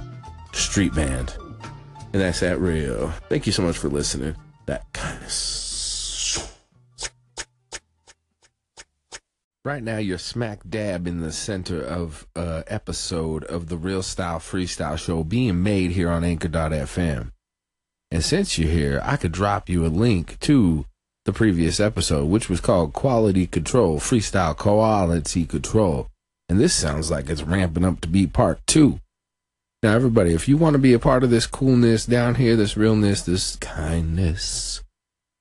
Street 0.52 0.92
Band. 0.92 1.37
And 2.12 2.21
that's 2.21 2.40
that 2.40 2.59
real. 2.59 3.11
Thank 3.28 3.47
you 3.47 3.52
so 3.52 3.62
much 3.62 3.78
for 3.78 3.88
listening. 3.88 4.37
That 4.66 4.92
kind 4.92 5.23
of. 5.23 5.31
Right 9.64 9.83
now, 9.83 9.99
you're 9.99 10.19
smack 10.19 10.61
dab 10.69 11.07
in 11.07 11.21
the 11.21 11.31
center 11.31 11.81
of 11.81 12.26
an 12.35 12.64
episode 12.66 13.45
of 13.45 13.69
the 13.69 13.76
Real 13.76 14.02
Style 14.02 14.40
Freestyle 14.40 14.99
Show 14.99 15.23
being 15.23 15.62
made 15.62 15.92
here 15.92 16.11
on 16.11 16.25
Anchor.fm. 16.25 17.31
And 18.11 18.25
since 18.25 18.59
you're 18.59 18.71
here, 18.71 19.00
I 19.04 19.16
could 19.16 19.31
drop 19.31 19.69
you 19.69 19.87
a 19.87 19.88
link 19.88 20.40
to 20.40 20.85
the 21.25 21.33
previous 21.33 21.78
episode, 21.78 22.26
which 22.26 22.50
was 22.50 22.61
called 22.61 22.92
Quality 22.92 23.47
Control 23.47 24.00
Freestyle 24.00 24.57
Quality 24.57 25.47
Control. 25.47 26.09
And 26.49 26.59
this 26.59 26.75
sounds 26.75 27.11
like 27.11 27.31
it's 27.31 27.45
ramping 27.45 27.85
up 27.85 28.00
to 28.00 28.09
be 28.09 28.26
part 28.26 28.61
two. 28.66 28.99
Now, 29.82 29.94
everybody, 29.96 30.32
if 30.32 30.46
you 30.46 30.56
want 30.56 30.74
to 30.74 30.78
be 30.78 30.92
a 30.92 31.00
part 31.00 31.24
of 31.24 31.30
this 31.30 31.46
coolness 31.46 32.06
down 32.06 32.36
here, 32.36 32.54
this 32.54 32.76
realness, 32.76 33.22
this 33.22 33.56
kindness, 33.56 34.80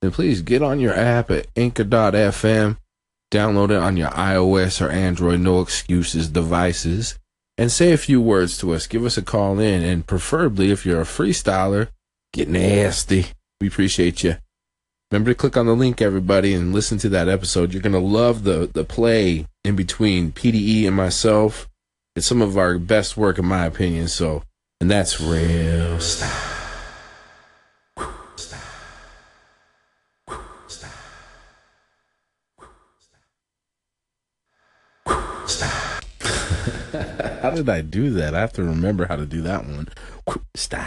then 0.01 0.09
please 0.09 0.41
get 0.41 0.63
on 0.63 0.79
your 0.79 0.95
app 0.95 1.29
at 1.29 1.45
anchor.fm, 1.55 2.77
download 3.31 3.69
it 3.69 3.77
on 3.77 3.97
your 3.97 4.09
iOS 4.09 4.83
or 4.83 4.89
Android, 4.89 5.41
no 5.41 5.61
excuses 5.61 6.27
devices, 6.27 7.19
and 7.55 7.71
say 7.71 7.91
a 7.91 7.97
few 7.97 8.19
words 8.19 8.57
to 8.57 8.73
us. 8.73 8.87
Give 8.87 9.05
us 9.05 9.15
a 9.15 9.21
call 9.21 9.59
in, 9.59 9.83
and 9.83 10.07
preferably, 10.07 10.71
if 10.71 10.87
you're 10.87 11.01
a 11.01 11.05
freestyler, 11.05 11.89
get 12.33 12.49
nasty. 12.49 13.27
We 13.59 13.67
appreciate 13.67 14.23
you. 14.23 14.37
Remember 15.11 15.31
to 15.31 15.35
click 15.35 15.55
on 15.55 15.67
the 15.67 15.75
link, 15.75 16.01
everybody, 16.01 16.55
and 16.55 16.73
listen 16.73 16.97
to 16.99 17.09
that 17.09 17.29
episode. 17.29 17.73
You're 17.73 17.83
going 17.83 17.93
to 17.93 17.99
love 17.99 18.43
the, 18.43 18.71
the 18.73 18.85
play 18.85 19.45
in 19.63 19.75
between 19.75 20.31
PDE 20.31 20.87
and 20.87 20.95
myself. 20.95 21.67
It's 22.15 22.27
some 22.27 22.41
of 22.41 22.57
our 22.57 22.77
best 22.77 23.15
work, 23.15 23.37
in 23.39 23.45
my 23.45 23.65
opinion. 23.65 24.07
So, 24.07 24.43
and 24.79 24.91
that's 24.91 25.21
real 25.21 25.99
style. 25.99 26.29
how 37.41 37.49
did 37.51 37.69
I 37.69 37.81
do 37.81 38.09
that? 38.11 38.35
I 38.35 38.39
have 38.39 38.53
to 38.53 38.63
remember 38.63 39.05
how 39.05 39.15
to 39.15 39.25
do 39.25 39.41
that 39.43 39.65
one. 39.65 39.87
Style. 40.55 40.85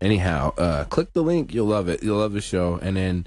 Anyhow, 0.00 0.54
uh, 0.56 0.84
click 0.84 1.12
the 1.12 1.22
link. 1.22 1.52
You'll 1.52 1.66
love 1.66 1.88
it. 1.88 2.02
You'll 2.02 2.18
love 2.18 2.32
the 2.32 2.40
show. 2.40 2.78
And 2.80 2.96
then 2.96 3.26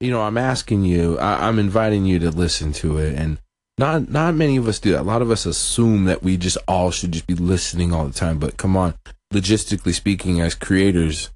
you 0.00 0.10
know, 0.10 0.22
I'm 0.22 0.38
asking 0.38 0.84
you, 0.84 1.18
I, 1.18 1.48
I'm 1.48 1.58
inviting 1.58 2.04
you 2.04 2.18
to 2.20 2.30
listen 2.30 2.72
to 2.74 2.98
it, 2.98 3.14
and 3.14 3.38
not 3.78 4.08
not 4.08 4.34
many 4.34 4.56
of 4.56 4.68
us 4.68 4.78
do 4.78 4.92
that. 4.92 5.00
A 5.00 5.02
lot 5.02 5.22
of 5.22 5.30
us 5.30 5.46
assume 5.46 6.04
that 6.04 6.22
we 6.22 6.36
just 6.36 6.58
all 6.66 6.90
should 6.90 7.12
just 7.12 7.26
be 7.26 7.34
listening 7.34 7.92
all 7.92 8.06
the 8.06 8.12
time. 8.12 8.38
But 8.38 8.56
come 8.56 8.76
on, 8.76 8.94
logistically 9.32 9.94
speaking, 9.94 10.40
as 10.40 10.54
creators, 10.54 11.30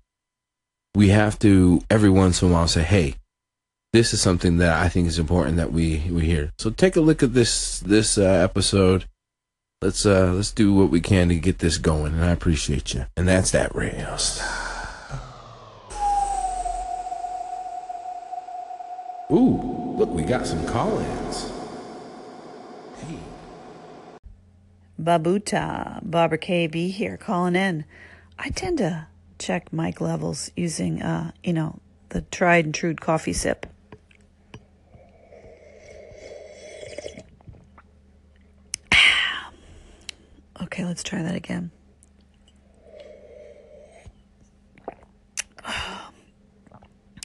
we 0.94 1.08
have 1.08 1.38
to 1.40 1.82
every 1.90 2.10
once 2.10 2.42
in 2.42 2.48
a 2.48 2.52
while 2.52 2.68
say, 2.68 2.82
"Hey, 2.82 3.16
this 3.92 4.12
is 4.14 4.20
something 4.20 4.58
that 4.58 4.82
I 4.82 4.88
think 4.88 5.06
is 5.08 5.18
important 5.18 5.56
that 5.56 5.72
we 5.72 6.02
we 6.10 6.24
hear." 6.26 6.52
So 6.58 6.70
take 6.70 6.96
a 6.96 7.00
look 7.00 7.22
at 7.22 7.34
this 7.34 7.80
this 7.80 8.16
uh, 8.16 8.22
episode. 8.22 9.04
Let's 9.82 10.04
uh 10.04 10.32
let's 10.34 10.52
do 10.52 10.74
what 10.74 10.90
we 10.90 11.00
can 11.00 11.28
to 11.28 11.36
get 11.36 11.58
this 11.58 11.78
going, 11.78 12.12
and 12.14 12.24
I 12.24 12.30
appreciate 12.30 12.92
you. 12.94 13.06
And 13.16 13.26
that's 13.26 13.50
that 13.52 13.72
stuff. 14.18 14.70
Ooh, 19.32 19.94
look, 19.96 20.10
we 20.10 20.24
got 20.24 20.44
some 20.44 20.66
call-ins. 20.66 21.52
Hey. 22.98 23.18
Babuta, 25.00 26.00
Barbara 26.02 26.38
KB 26.38 26.90
here, 26.90 27.16
calling 27.16 27.56
in. 27.56 27.86
I 28.38 28.50
tend 28.50 28.78
to 28.78 29.06
check 29.38 29.72
mic 29.72 30.00
levels 30.00 30.50
using, 30.56 31.00
uh, 31.02 31.32
you 31.42 31.52
know, 31.54 31.80
the 32.10 32.20
tried 32.22 32.66
and 32.66 32.74
true 32.74 32.94
coffee 32.94 33.32
sip. 33.32 33.66
okay, 40.62 40.84
let's 40.84 41.02
try 41.02 41.22
that 41.22 41.34
again. 41.34 41.70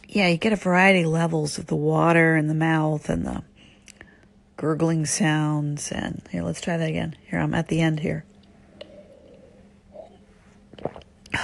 yeah, 0.08 0.28
you 0.30 0.38
get 0.38 0.54
a 0.54 0.58
variety 0.58 1.02
of 1.02 1.08
levels 1.08 1.58
of 1.58 1.66
the 1.66 1.76
water 1.76 2.38
in 2.38 2.48
the 2.48 2.54
mouth 2.56 3.10
and 3.10 3.26
the 3.26 3.44
gurgling 4.66 5.06
sounds. 5.06 5.92
And 5.92 6.24
here, 6.32 6.42
let's 6.42 6.60
try 6.60 6.76
that 6.76 6.90
again. 6.90 7.16
Here, 7.30 7.40
I'm 7.40 7.54
at 7.54 7.68
the 7.68 7.82
end 7.82 8.00
here. 8.00 8.26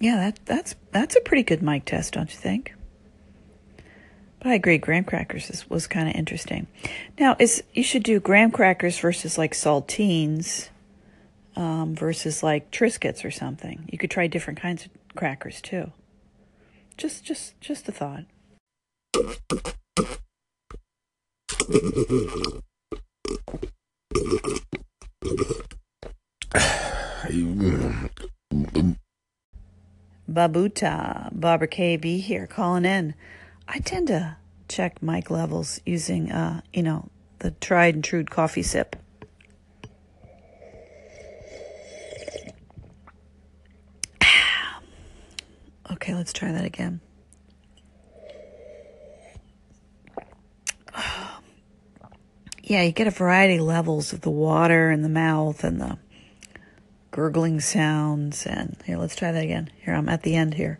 Yeah, 0.00 0.14
that 0.14 0.38
that's 0.46 0.76
that's 0.92 1.16
a 1.16 1.20
pretty 1.20 1.42
good 1.42 1.60
mic 1.60 1.84
test, 1.84 2.14
don't 2.14 2.30
you 2.30 2.38
think? 2.38 2.72
But 4.38 4.46
I 4.46 4.54
agree, 4.54 4.78
graham 4.78 5.02
crackers 5.02 5.50
is, 5.50 5.68
was 5.68 5.88
kind 5.88 6.08
of 6.08 6.14
interesting. 6.14 6.68
Now, 7.18 7.34
is 7.40 7.64
you 7.74 7.82
should 7.82 8.04
do 8.04 8.20
graham 8.20 8.52
crackers 8.52 8.96
versus 9.00 9.36
like 9.36 9.54
saltines 9.54 10.68
um, 11.56 11.96
versus 11.96 12.44
like 12.44 12.70
Triscuits 12.70 13.24
or 13.24 13.32
something. 13.32 13.88
You 13.90 13.98
could 13.98 14.12
try 14.12 14.28
different 14.28 14.60
kinds 14.60 14.86
of 14.86 14.92
crackers 15.16 15.60
too. 15.60 15.90
Just, 16.96 17.24
just, 17.24 17.60
just 17.60 17.88
a 17.88 17.92
thought. 17.92 18.22
Babuta, 30.30 31.30
Barbara 31.32 31.68
KB 31.68 32.20
here, 32.20 32.46
calling 32.46 32.84
in. 32.84 33.14
I 33.66 33.78
tend 33.78 34.08
to 34.08 34.36
check 34.68 35.02
mic 35.02 35.30
levels 35.30 35.80
using, 35.86 36.30
uh, 36.30 36.60
you 36.72 36.82
know, 36.82 37.08
the 37.40 37.52
tried 37.52 37.94
and 37.94 38.04
true 38.04 38.24
coffee 38.24 38.62
sip. 38.62 38.96
Okay, 45.90 46.14
let's 46.14 46.32
try 46.32 46.52
that 46.52 46.64
again. 46.64 47.00
Yeah, 52.68 52.82
you 52.82 52.92
get 52.92 53.06
a 53.06 53.10
variety 53.10 53.56
of 53.56 53.62
levels 53.62 54.12
of 54.12 54.20
the 54.20 54.30
water 54.30 54.90
in 54.90 55.00
the 55.00 55.08
mouth 55.08 55.64
and 55.64 55.80
the 55.80 55.96
gurgling 57.10 57.60
sounds. 57.60 58.44
And 58.44 58.76
here, 58.84 58.98
let's 58.98 59.16
try 59.16 59.32
that 59.32 59.42
again. 59.42 59.70
Here, 59.82 59.94
I'm 59.94 60.10
at 60.10 60.22
the 60.22 60.36
end 60.36 60.54
here. 60.54 60.78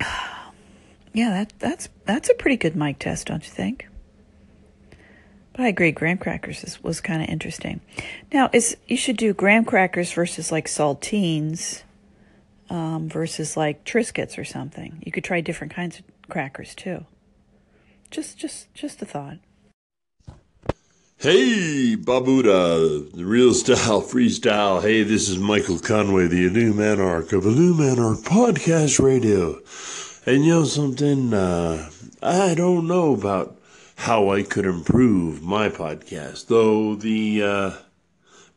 Yeah, 1.12 1.30
that 1.30 1.52
that's 1.58 1.88
that's 2.04 2.30
a 2.30 2.34
pretty 2.34 2.56
good 2.56 2.76
mic 2.76 3.00
test, 3.00 3.26
don't 3.26 3.44
you 3.44 3.50
think? 3.50 3.88
But 4.90 4.98
But 5.60 5.64
I 5.64 5.68
agree, 5.68 5.90
graham 5.90 6.16
crackers 6.18 6.64
is, 6.64 6.82
was 6.82 7.02
kind 7.02 7.20
of 7.20 7.28
interesting. 7.28 7.82
Now, 8.32 8.48
is 8.52 8.78
you 8.86 8.96
should 8.96 9.18
do 9.18 9.34
graham 9.34 9.66
crackers 9.66 10.12
versus 10.12 10.50
like 10.50 10.68
saltines 10.68 11.82
um, 12.70 13.10
versus 13.10 13.56
like 13.58 13.84
Triscuits 13.84 14.38
or 14.38 14.44
something. 14.44 15.02
You 15.04 15.12
could 15.12 15.24
try 15.24 15.42
different 15.42 15.74
kinds 15.74 15.98
of 15.98 16.04
crackers 16.30 16.74
too. 16.76 17.04
Just, 18.10 18.38
just, 18.38 18.74
just 18.74 19.00
a 19.02 19.04
thought. 19.04 19.38
Hey, 21.18 21.96
Babuda, 21.96 23.12
the 23.12 23.24
real 23.24 23.54
style 23.54 24.02
freestyle. 24.02 24.82
Hey, 24.82 25.04
this 25.04 25.28
is 25.28 25.38
Michael 25.38 25.78
Conway, 25.78 26.26
the 26.26 26.48
Illuminarch 26.48 27.32
of 27.32 27.44
Illuminarch 27.44 28.24
Podcast 28.24 28.98
Radio. 28.98 29.60
And 30.26 30.44
you 30.44 30.54
know 30.54 30.64
something? 30.64 31.32
Uh, 31.32 31.88
I 32.20 32.54
don't 32.54 32.88
know 32.88 33.14
about 33.14 33.56
how 33.96 34.30
I 34.30 34.42
could 34.42 34.64
improve 34.64 35.42
my 35.42 35.68
podcast, 35.68 36.48
though 36.48 36.96
the 36.96 37.42
uh, 37.42 37.70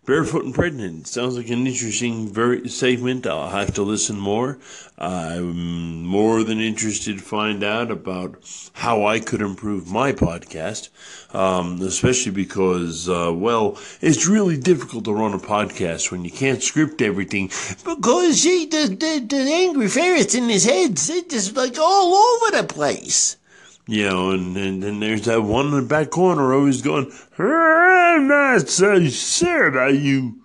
Barefoot 0.06 0.44
and 0.44 0.54
Pregnant 0.54 1.08
sounds 1.08 1.38
like 1.38 1.48
an 1.48 1.66
interesting 1.66 2.28
very 2.28 2.68
segment. 2.68 3.26
I'll 3.26 3.52
have 3.52 3.74
to 3.76 3.84
listen 3.84 4.20
more. 4.20 4.58
I'm 4.98 6.04
more 6.04 6.44
than 6.44 6.60
interested 6.60 7.20
to 7.20 7.24
find 7.24 7.64
out 7.64 7.90
about 7.90 8.36
how 8.74 9.06
I 9.06 9.22
could 9.22 9.40
improve 9.40 9.90
my 9.90 10.12
podcast, 10.12 10.90
um, 11.34 11.82
especially 11.82 12.34
because, 12.34 13.08
uh, 13.08 13.32
well, 13.34 13.80
it's 14.02 14.28
really 14.28 14.58
difficult 14.58 15.06
to 15.06 15.14
run 15.14 15.34
a 15.34 15.40
podcast 15.40 16.12
when 16.12 16.26
you 16.26 16.32
can't 16.32 16.62
script 16.62 17.02
everything 17.02 17.48
because 17.86 18.42
see, 18.42 18.66
the, 18.66 18.88
the, 18.88 19.26
the 19.26 19.42
angry 19.54 19.88
ferrets 19.88 20.36
in 20.36 20.50
his 20.50 20.66
head, 20.66 20.98
they're 20.98 21.22
just 21.22 21.56
like 21.56 21.78
all 21.80 22.14
over 22.14 22.58
the 22.58 22.64
place. 22.66 23.38
You 23.86 24.06
know, 24.06 24.32
and, 24.32 24.56
and, 24.56 24.84
and 24.84 25.02
there's 25.02 25.26
that 25.26 25.42
one 25.42 25.68
in 25.68 25.72
the 25.72 25.82
back 25.82 26.10
corner 26.10 26.54
always 26.54 26.82
going, 26.82 27.12
I'm 27.38 28.28
not 28.28 28.70
so 28.70 29.04
sure 29.10 29.68
about 29.68 29.96
you. 29.96 30.40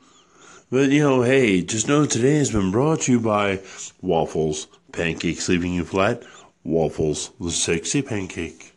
But, 0.71 0.91
you 0.91 1.01
know, 1.01 1.23
hey, 1.23 1.63
just 1.63 1.87
know 1.87 2.05
today 2.05 2.37
has 2.39 2.51
been 2.51 2.73
brought 2.73 3.03
to 3.03 3.13
you 3.13 3.21
by 3.21 3.61
Waffles, 4.03 4.67
pancakes 4.93 5.49
leaving 5.49 5.73
you 5.73 5.85
flat. 5.85 6.25
Waffles, 6.65 7.31
the 7.41 7.53
sexy 7.53 8.03
pancake. 8.03 8.68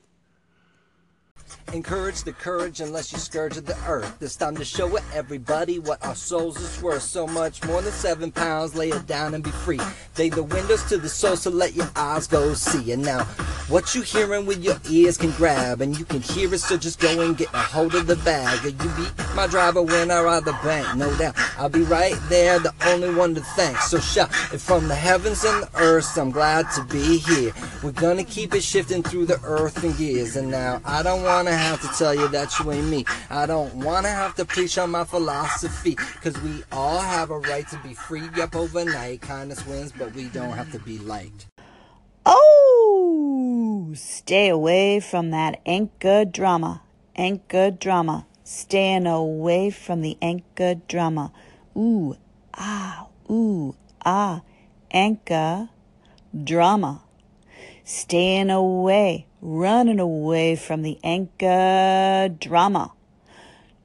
Encourage 1.74 2.24
the 2.24 2.34
courage 2.34 2.82
unless 2.82 3.14
you 3.14 3.18
scourge 3.18 3.56
of 3.56 3.66
the 3.66 3.78
earth. 3.88 4.22
It's 4.22 4.36
time 4.36 4.58
to 4.58 4.66
show 4.66 4.98
everybody 5.14 5.80
what 5.80 6.04
our 6.06 6.16
souls 6.16 6.60
is 6.60 6.82
worth. 6.82 7.02
So 7.02 7.26
much 7.26 7.64
more 7.64 7.82
than 7.82 7.94
seven 7.94 8.30
pounds. 8.30 8.76
Lay 8.76 8.90
it 8.90 9.08
down 9.08 9.34
and 9.34 9.42
be 9.44 9.52
free. 9.52 9.80
They 10.16 10.28
the 10.28 10.44
windows 10.44 10.84
to 10.90 10.98
the 10.98 11.08
soul, 11.08 11.38
so 11.38 11.50
let 11.50 11.74
your 11.74 11.90
eyes 11.96 12.28
go 12.28 12.54
see. 12.56 12.92
And 12.92 13.04
now, 13.04 13.24
what 13.70 13.96
you 13.96 14.02
hearing 14.02 14.46
with 14.46 14.62
your 14.62 14.76
ears 14.90 15.18
can 15.18 15.32
grab, 15.32 15.80
and 15.80 15.98
you 15.98 16.04
can 16.04 16.20
hear 16.20 16.54
it, 16.54 16.60
so 16.60 16.76
just 16.76 17.00
go 17.00 17.22
and 17.22 17.38
get 17.38 17.48
a 17.54 17.60
hold 17.60 17.96
of 17.96 18.06
the 18.06 18.18
bag. 18.18 18.66
You 18.66 18.72
be 18.74 19.08
my 19.34 19.48
driver 19.48 19.82
when 19.82 20.12
I 20.12 20.22
ride 20.22 20.44
the 20.44 20.58
bank, 20.64 20.98
no 20.98 21.16
doubt. 21.16 21.36
I'll 21.58 21.70
be 21.70 21.84
right 21.84 22.16
there, 22.28 22.60
the 22.60 22.74
only 22.86 23.14
one 23.14 23.34
to 23.36 23.42
thank. 23.42 23.78
So 23.78 23.98
shout 23.98 24.30
it 24.54 24.60
from 24.60 24.90
the 24.90 24.96
heavens 24.96 25.46
and 25.46 25.64
the 25.64 25.70
earth. 25.76 26.18
I'm 26.18 26.32
glad 26.32 26.70
to 26.72 26.84
be 26.84 27.20
here. 27.20 27.54
We're 27.82 27.94
gonna 27.94 28.26
keep 28.26 28.54
it 28.54 28.62
shifting 28.62 29.04
through 29.04 29.28
the 29.28 29.40
earth 29.46 29.82
and 29.84 29.96
gears. 29.98 30.36
And 30.36 30.52
now, 30.52 30.82
I 30.84 31.02
don't 31.02 31.24
wanna 31.24 31.61
have 31.62 31.82
to 31.82 31.88
tell 31.98 32.14
you 32.14 32.28
that 32.30 32.58
you 32.60 32.72
ain't 32.72 32.88
me. 32.88 33.06
I 33.30 33.46
don't 33.46 33.74
wanna 33.76 34.10
have 34.10 34.36
to 34.36 34.46
preach 34.46 34.78
on 34.78 34.92
my 34.92 35.04
philosophy, 35.04 35.96
cause 36.22 36.40
we 36.42 36.64
all 36.72 37.00
have 37.00 37.30
a 37.32 37.40
right 37.40 37.68
to 37.70 37.78
be 37.78 37.94
free. 37.94 38.30
up 38.42 38.56
overnight, 38.56 39.22
kindness 39.22 39.66
wins, 39.66 39.92
but 39.92 40.14
we 40.14 40.26
don't 40.30 40.54
have 40.54 40.72
to 40.72 40.80
be 40.80 40.98
liked. 41.00 41.48
Oh, 42.26 43.92
stay 43.96 44.50
away 44.50 45.00
from 45.00 45.32
that 45.32 45.60
good 46.00 46.32
drama. 46.32 46.82
Good 47.48 47.80
drama. 47.80 48.26
Staying 48.44 49.08
away 49.08 49.70
from 49.70 50.02
the 50.02 50.18
good 50.56 50.88
drama. 50.88 51.32
Ooh, 51.76 52.16
ah, 52.54 53.08
ooh, 53.30 53.76
ah, 54.06 54.42
anchor 54.92 55.70
drama. 56.44 57.04
Staying 57.84 58.50
away, 58.50 59.28
running 59.42 60.00
away 60.00 60.56
from 60.56 60.84
the 60.84 61.00
anchor 61.04 62.34
drama. 62.40 62.94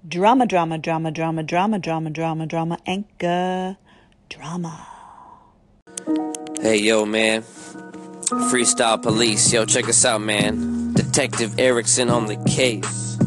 Drama, 0.07 0.47
drama, 0.47 0.79
drama, 0.79 1.11
drama, 1.11 1.42
drama, 1.42 1.79
drama, 1.79 2.11
drama, 2.11 2.47
drama, 2.47 2.79
anchor 2.87 3.77
drama. 4.29 4.87
Hey, 6.61 6.77
yo, 6.77 7.05
man. 7.05 7.42
Freestyle 8.51 9.01
Police. 9.03 9.53
Yo, 9.53 9.64
check 9.64 9.88
us 9.88 10.05
out, 10.05 10.21
man. 10.21 10.92
Detective 10.92 11.59
Erickson 11.59 12.11
on 12.11 12.27
the 12.27 12.37
case. 12.45 13.19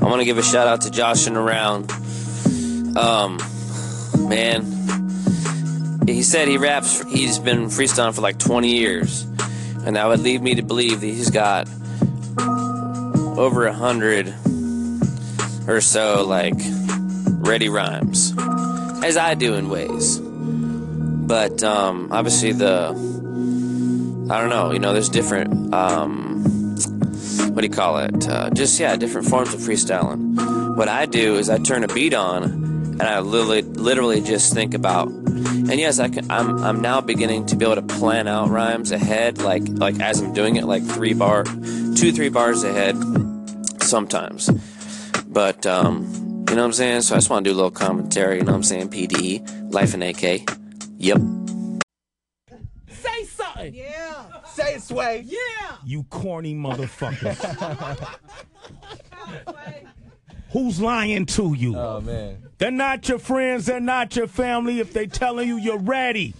I 0.00 0.04
want 0.06 0.20
to 0.20 0.24
give 0.24 0.38
a 0.38 0.42
shout 0.42 0.66
out 0.66 0.80
to 0.82 0.90
Josh 0.90 1.26
and 1.26 1.36
Around. 1.36 1.90
Um, 2.96 3.38
man, 4.28 4.66
he 6.06 6.22
said 6.22 6.48
he 6.48 6.58
raps, 6.58 7.02
he's 7.10 7.38
been 7.38 7.66
freestyling 7.66 8.14
for 8.14 8.20
like 8.20 8.38
20 8.38 8.68
years. 8.68 9.26
And 9.84 9.96
that 9.96 10.06
would 10.06 10.20
lead 10.20 10.40
me 10.42 10.54
to 10.54 10.62
believe 10.62 11.00
that 11.00 11.06
he's 11.06 11.30
got 11.30 11.68
over 13.36 13.66
a 13.66 13.72
hundred 13.72 14.32
or 15.66 15.80
so, 15.80 16.24
like, 16.24 16.54
ready 17.40 17.68
rhymes. 17.68 18.32
As 19.04 19.16
I 19.16 19.34
do 19.34 19.54
in 19.54 19.68
ways. 19.68 20.18
But, 20.18 21.62
um, 21.62 22.08
obviously 22.12 22.52
the, 22.52 22.88
I 24.30 24.40
don't 24.40 24.50
know, 24.50 24.72
you 24.72 24.78
know, 24.78 24.92
there's 24.92 25.08
different, 25.08 25.74
um, 25.74 26.44
what 27.52 27.62
do 27.62 27.66
you 27.66 27.72
call 27.72 27.98
it? 27.98 28.28
Uh, 28.28 28.50
just, 28.50 28.78
yeah, 28.78 28.96
different 28.96 29.28
forms 29.28 29.52
of 29.54 29.60
freestyling. 29.60 30.76
What 30.76 30.88
I 30.88 31.06
do 31.06 31.36
is 31.36 31.50
I 31.50 31.58
turn 31.58 31.84
a 31.84 31.88
beat 31.88 32.14
on 32.14 32.44
and 32.44 33.02
I 33.02 33.20
literally, 33.20 33.62
literally 33.62 34.20
just 34.20 34.54
think 34.54 34.74
about 34.74 35.08
and 35.72 35.80
yes, 35.80 35.98
I 35.98 36.10
can, 36.10 36.30
I'm 36.30 36.62
I'm 36.62 36.82
now 36.82 37.00
beginning 37.00 37.46
to 37.46 37.56
be 37.56 37.64
able 37.64 37.76
to 37.76 37.82
plan 37.96 38.28
out 38.28 38.50
rhymes 38.50 38.92
ahead, 38.92 39.38
like 39.38 39.62
like 39.66 39.98
as 40.00 40.20
I'm 40.20 40.34
doing 40.34 40.56
it, 40.56 40.66
like 40.66 40.82
three 40.84 41.14
bar, 41.14 41.44
two 41.44 42.12
three 42.12 42.28
bars 42.28 42.62
ahead, 42.62 42.94
sometimes. 43.82 44.50
But 45.28 45.64
um, 45.64 46.02
you 46.50 46.56
know 46.56 46.60
what 46.60 46.66
I'm 46.66 46.72
saying. 46.74 47.00
So 47.00 47.14
I 47.14 47.16
just 47.16 47.30
want 47.30 47.46
to 47.46 47.50
do 47.50 47.54
a 47.54 47.56
little 47.56 47.70
commentary. 47.70 48.36
You 48.36 48.42
know 48.44 48.52
what 48.52 48.56
I'm 48.56 48.62
saying. 48.64 48.90
PDE, 48.90 49.72
life 49.72 49.94
in 49.94 50.02
AK. 50.02 50.46
Yep. 50.98 51.22
Say 52.90 53.24
something. 53.24 53.74
Yeah. 53.74 54.42
Say 54.44 54.74
it, 54.74 54.82
Sway. 54.82 55.24
Yeah. 55.24 55.76
You 55.86 56.02
corny 56.02 56.54
motherfuckers. 56.54 57.38
Who's 60.52 60.80
lying 60.80 61.26
to 61.26 61.54
you? 61.54 61.76
Oh 61.76 62.00
man. 62.00 62.42
They're 62.58 62.70
not 62.70 63.08
your 63.08 63.18
friends. 63.18 63.66
They're 63.66 63.80
not 63.80 64.14
your 64.14 64.28
family. 64.28 64.80
If 64.80 64.92
they're 64.92 65.06
telling 65.06 65.48
you 65.48 65.56
you're 65.56 65.78
ready, 65.78 66.34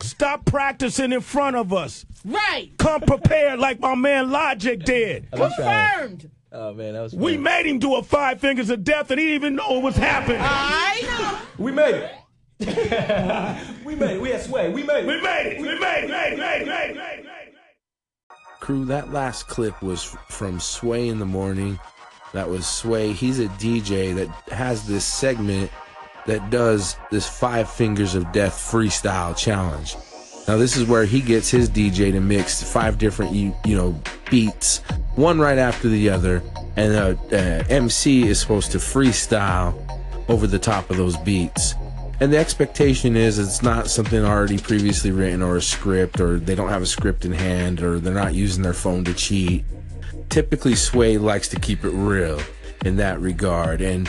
stop 0.00 0.44
practicing 0.46 1.12
in 1.12 1.20
front 1.20 1.54
of 1.56 1.72
us. 1.72 2.06
Right. 2.24 2.70
Come 2.78 3.02
prepared 3.02 3.60
like 3.60 3.78
my 3.78 3.94
man 3.94 4.30
Logic 4.30 4.82
did. 4.82 5.30
Confirmed. 5.30 6.30
Oh 6.50 6.72
man, 6.72 6.94
that 6.94 7.02
was. 7.02 7.14
We 7.14 7.34
fun. 7.34 7.42
made 7.42 7.66
him 7.66 7.78
do 7.78 7.96
a 7.96 8.02
five 8.02 8.40
fingers 8.40 8.70
of 8.70 8.82
death, 8.82 9.10
and 9.10 9.20
he 9.20 9.26
didn't 9.26 9.36
even 9.36 9.56
know 9.56 9.76
it 9.76 9.82
was 9.82 9.96
happening. 9.96 10.40
I 10.40 11.02
know. 11.02 11.62
We 11.62 11.72
made 11.72 11.94
it. 11.94 12.12
we 13.84 13.94
made 13.94 14.12
it. 14.12 14.20
We 14.20 14.30
had 14.30 14.40
sway. 14.40 14.70
We 14.70 14.82
made 14.82 15.04
it. 15.04 15.06
We 15.06 15.20
made 15.20 15.46
it. 15.46 15.60
We 15.60 15.78
made 15.78 16.04
it. 16.04 16.10
Made 16.10 16.32
it. 16.32 16.38
Made 16.38 16.62
it. 16.62 16.66
Made 16.66 16.90
it. 16.90 16.96
Made 16.96 17.18
it. 17.18 17.26
Crew, 18.60 18.86
that 18.86 19.12
last 19.12 19.46
clip 19.46 19.82
was 19.82 20.02
from 20.28 20.58
Sway 20.58 21.08
in 21.08 21.18
the 21.18 21.26
Morning. 21.26 21.78
That 22.36 22.50
was 22.50 22.66
Sway. 22.66 23.12
He's 23.12 23.40
a 23.40 23.46
DJ 23.46 24.14
that 24.14 24.28
has 24.52 24.86
this 24.86 25.06
segment 25.06 25.70
that 26.26 26.50
does 26.50 26.94
this 27.10 27.26
Five 27.26 27.70
Fingers 27.70 28.14
of 28.14 28.30
Death 28.30 28.52
freestyle 28.52 29.34
challenge. 29.34 29.96
Now, 30.46 30.58
this 30.58 30.76
is 30.76 30.86
where 30.86 31.06
he 31.06 31.22
gets 31.22 31.50
his 31.50 31.70
DJ 31.70 32.12
to 32.12 32.20
mix 32.20 32.62
five 32.62 32.98
different, 32.98 33.32
you, 33.32 33.56
you 33.64 33.74
know, 33.74 33.98
beats, 34.30 34.82
one 35.14 35.38
right 35.38 35.56
after 35.56 35.88
the 35.88 36.10
other, 36.10 36.42
and 36.76 36.94
uh, 36.94 37.14
uh, 37.34 37.64
MC 37.70 38.28
is 38.28 38.38
supposed 38.38 38.70
to 38.72 38.78
freestyle 38.78 39.74
over 40.28 40.46
the 40.46 40.58
top 40.58 40.90
of 40.90 40.98
those 40.98 41.16
beats. 41.16 41.74
And 42.20 42.30
the 42.30 42.36
expectation 42.36 43.16
is 43.16 43.38
it's 43.38 43.62
not 43.62 43.88
something 43.88 44.22
already 44.22 44.58
previously 44.58 45.10
written 45.10 45.40
or 45.40 45.56
a 45.56 45.62
script, 45.62 46.20
or 46.20 46.38
they 46.38 46.54
don't 46.54 46.68
have 46.68 46.82
a 46.82 46.86
script 46.86 47.24
in 47.24 47.32
hand, 47.32 47.82
or 47.82 47.98
they're 47.98 48.12
not 48.12 48.34
using 48.34 48.62
their 48.62 48.74
phone 48.74 49.04
to 49.04 49.14
cheat. 49.14 49.64
Typically, 50.28 50.74
Sway 50.74 51.18
likes 51.18 51.48
to 51.48 51.60
keep 51.60 51.84
it 51.84 51.90
real 51.90 52.40
in 52.84 52.96
that 52.96 53.20
regard, 53.20 53.80
and 53.80 54.08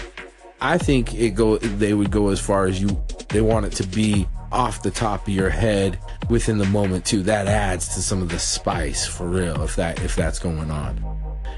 I 0.60 0.78
think 0.78 1.14
it 1.14 1.32
go 1.32 1.58
they 1.58 1.94
would 1.94 2.12
go 2.12 2.30
as 2.30 2.40
far 2.40 2.66
as 2.66 2.82
you 2.82 3.02
they 3.30 3.42
want 3.42 3.66
it 3.66 3.74
to 3.74 3.88
be 3.88 4.28
off 4.52 4.82
the 4.82 4.92
top 4.92 5.28
of 5.28 5.34
your 5.34 5.50
head 5.50 6.00
within 6.30 6.58
the 6.58 6.66
moment 6.66 7.06
too. 7.06 7.22
That 7.24 7.48
adds 7.48 7.94
to 7.96 8.02
some 8.02 8.22
of 8.22 8.30
the 8.30 8.40
spice 8.40 9.06
for 9.06 9.28
real 9.28 9.62
if 9.64 9.76
that 9.76 10.02
if 10.04 10.16
that's 10.16 10.40
going 10.40 10.72
on. 10.72 11.04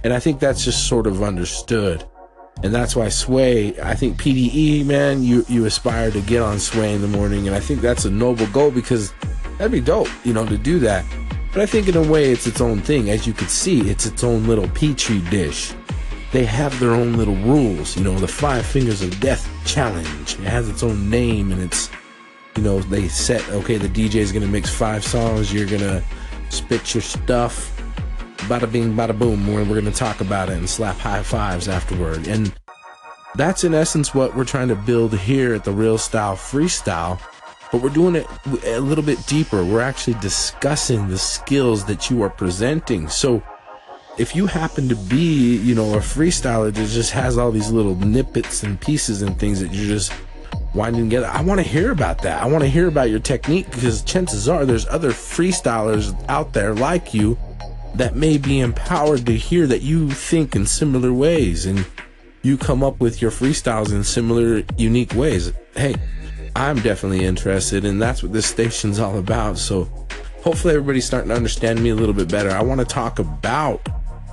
And 0.03 0.13
I 0.13 0.19
think 0.19 0.39
that's 0.39 0.63
just 0.63 0.87
sort 0.87 1.07
of 1.07 1.23
understood. 1.23 2.05
And 2.61 2.75
that's 2.75 2.95
why 2.95 3.07
Sway, 3.07 3.79
I 3.81 3.95
think 3.95 4.21
PDE, 4.21 4.85
man, 4.85 5.23
you 5.23 5.45
you 5.47 5.65
aspire 5.65 6.11
to 6.11 6.21
get 6.21 6.41
on 6.41 6.59
Sway 6.59 6.93
in 6.93 7.01
the 7.01 7.07
morning 7.07 7.47
and 7.47 7.55
I 7.55 7.59
think 7.59 7.81
that's 7.81 8.05
a 8.05 8.11
noble 8.11 8.47
goal 8.47 8.71
because 8.71 9.13
that'd 9.59 9.71
be 9.71 9.81
dope, 9.81 10.09
you 10.23 10.33
know, 10.33 10.47
to 10.47 10.57
do 10.57 10.79
that. 10.79 11.05
But 11.53 11.61
I 11.61 11.67
think 11.67 11.87
in 11.87 11.95
a 11.95 12.01
way 12.01 12.31
it's 12.31 12.47
its 12.47 12.61
own 12.61 12.81
thing. 12.81 13.11
As 13.11 13.27
you 13.27 13.33
could 13.33 13.49
see, 13.51 13.81
it's 13.81 14.07
its 14.07 14.23
own 14.23 14.47
little 14.47 14.67
petri 14.69 15.19
dish 15.29 15.75
they 16.31 16.45
have 16.45 16.79
their 16.79 16.91
own 16.91 17.13
little 17.13 17.35
rules. 17.35 17.97
You 17.97 18.03
know, 18.03 18.17
the 18.17 18.27
Five 18.27 18.65
Fingers 18.65 19.01
of 19.01 19.19
Death 19.19 19.49
challenge. 19.65 20.33
It 20.33 20.45
has 20.45 20.69
its 20.69 20.83
own 20.83 21.09
name, 21.09 21.51
and 21.51 21.61
it's 21.61 21.89
you 22.55 22.63
know 22.63 22.79
they 22.79 23.07
set 23.07 23.47
okay. 23.49 23.77
The 23.77 23.87
DJ 23.87 24.15
is 24.15 24.31
gonna 24.31 24.47
mix 24.47 24.69
five 24.69 25.03
songs. 25.03 25.53
You're 25.53 25.67
gonna 25.67 26.03
spit 26.49 26.93
your 26.93 27.01
stuff. 27.01 27.75
Bada 28.47 28.71
bing, 28.71 28.93
bada 28.93 29.17
boom. 29.17 29.51
We're, 29.51 29.63
we're 29.63 29.79
gonna 29.79 29.91
talk 29.91 30.21
about 30.21 30.49
it 30.49 30.57
and 30.57 30.69
slap 30.69 30.97
high 30.97 31.23
fives 31.23 31.67
afterward. 31.67 32.27
And 32.27 32.53
that's 33.35 33.63
in 33.63 33.73
essence 33.73 34.13
what 34.13 34.35
we're 34.35 34.45
trying 34.45 34.69
to 34.69 34.75
build 34.75 35.17
here 35.17 35.53
at 35.53 35.63
the 35.63 35.71
Real 35.71 35.97
Style 35.97 36.35
Freestyle. 36.35 37.19
But 37.71 37.81
we're 37.81 37.89
doing 37.89 38.15
it 38.15 38.27
a 38.65 38.79
little 38.79 39.03
bit 39.03 39.25
deeper. 39.27 39.63
We're 39.63 39.81
actually 39.81 40.15
discussing 40.15 41.07
the 41.07 41.17
skills 41.17 41.85
that 41.85 42.09
you 42.09 42.23
are 42.23 42.29
presenting. 42.29 43.07
So 43.07 43.43
if 44.17 44.35
you 44.35 44.47
happen 44.47 44.89
to 44.89 44.95
be, 44.95 45.57
you 45.57 45.75
know, 45.75 45.93
a 45.93 45.99
freestyler 45.99 46.73
that 46.73 46.87
just 46.87 47.11
has 47.11 47.37
all 47.37 47.51
these 47.51 47.71
little 47.71 47.95
nippets 47.95 48.63
and 48.63 48.79
pieces 48.81 49.21
and 49.21 49.39
things 49.39 49.59
that 49.59 49.71
you're 49.71 49.85
just 49.85 50.11
winding 50.73 51.05
together, 51.05 51.27
I 51.27 51.41
want 51.41 51.59
to 51.59 51.67
hear 51.67 51.91
about 51.91 52.21
that. 52.23 52.41
I 52.41 52.47
want 52.47 52.63
to 52.63 52.69
hear 52.69 52.87
about 52.87 53.09
your 53.09 53.19
technique 53.19 53.69
because 53.69 54.01
chances 54.01 54.49
are 54.49 54.65
there's 54.65 54.87
other 54.87 55.11
freestylers 55.11 56.19
out 56.27 56.53
there 56.53 56.73
like 56.73 57.13
you 57.13 57.37
that 57.95 58.15
may 58.15 58.37
be 58.37 58.59
empowered 58.59 59.25
to 59.27 59.35
hear 59.35 59.67
that 59.67 59.81
you 59.81 60.09
think 60.11 60.55
in 60.55 60.65
similar 60.65 61.13
ways 61.13 61.65
and 61.65 61.85
you 62.41 62.57
come 62.57 62.83
up 62.83 62.99
with 62.99 63.21
your 63.21 63.31
freestyles 63.31 63.91
in 63.91 64.03
similar, 64.03 64.63
unique 64.77 65.13
ways. 65.13 65.51
Hey, 65.75 65.95
I'm 66.55 66.79
definitely 66.79 67.25
interested, 67.25 67.85
and 67.85 68.01
that's 68.01 68.23
what 68.23 68.33
this 68.33 68.45
station's 68.45 68.99
all 68.99 69.17
about. 69.17 69.57
So 69.57 69.85
hopefully 70.41 70.73
everybody's 70.75 71.05
starting 71.05 71.29
to 71.29 71.35
understand 71.35 71.81
me 71.81 71.89
a 71.89 71.95
little 71.95 72.13
bit 72.13 72.29
better. 72.29 72.49
I 72.51 72.61
want 72.61 72.79
to 72.79 72.85
talk 72.85 73.19
about 73.19 73.87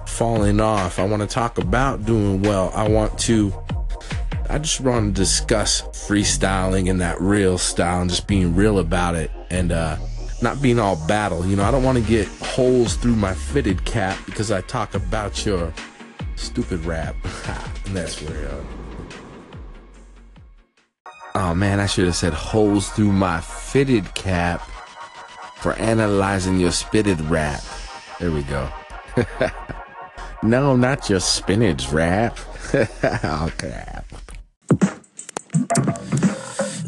falling 0.09 0.61
off. 0.61 0.99
I 0.99 1.05
want 1.05 1.23
to 1.23 1.29
talk 1.29 1.59
about 1.59 2.05
doing 2.07 2.43
well. 2.43 2.71
I 2.75 2.89
want 2.89 3.19
to 3.21 3.53
I 4.49 4.59
just 4.59 4.81
want 4.81 5.15
to 5.15 5.21
discuss 5.21 5.83
freestyling 5.83 6.89
and 6.89 7.01
that 7.01 7.21
real 7.21 7.59
style 7.59 8.01
and 8.01 8.09
just 8.09 8.29
being 8.29 8.55
real 8.55 8.79
about 8.79 9.17
it 9.17 9.31
and 9.51 9.73
uh 9.73 9.97
not 10.43 10.61
being 10.61 10.79
all 10.79 10.97
battle. 11.09 11.47
You 11.47 11.57
know, 11.57 11.65
I 11.65 11.71
don't 11.71 11.83
want 11.83 11.99
to 11.99 12.05
get 12.05 12.29
holes 12.29 12.97
through 12.97 13.17
my 13.17 13.35
fitted 13.35 13.85
cap 13.85 14.19
because 14.27 14.51
I 14.51 14.61
talk 14.63 14.95
about 14.95 15.45
your 15.47 15.73
stupid 16.37 16.85
rap. 16.85 17.17
and 17.87 17.97
that's 17.97 18.21
where 18.23 18.49
uh, 18.49 18.65
Oh 21.39 21.55
man, 21.55 21.81
I 21.81 21.87
should 21.87 22.07
have 22.07 22.17
said 22.17 22.33
holes 22.33 22.89
through 22.89 23.13
my 23.13 23.43
fitted 23.43 24.15
cap 24.15 24.63
for 25.57 25.75
analyzing 25.75 26.59
your 26.59 26.73
spitted 26.73 27.21
rap. 27.21 27.63
There 28.19 28.33
we 28.33 28.43
go. 28.43 28.71
No, 30.43 30.77
not 30.77 31.11
your 31.11 31.19
spinach 31.19 31.91
rap. 31.91 32.39
oh, 33.03 33.51
crap. 33.59 34.07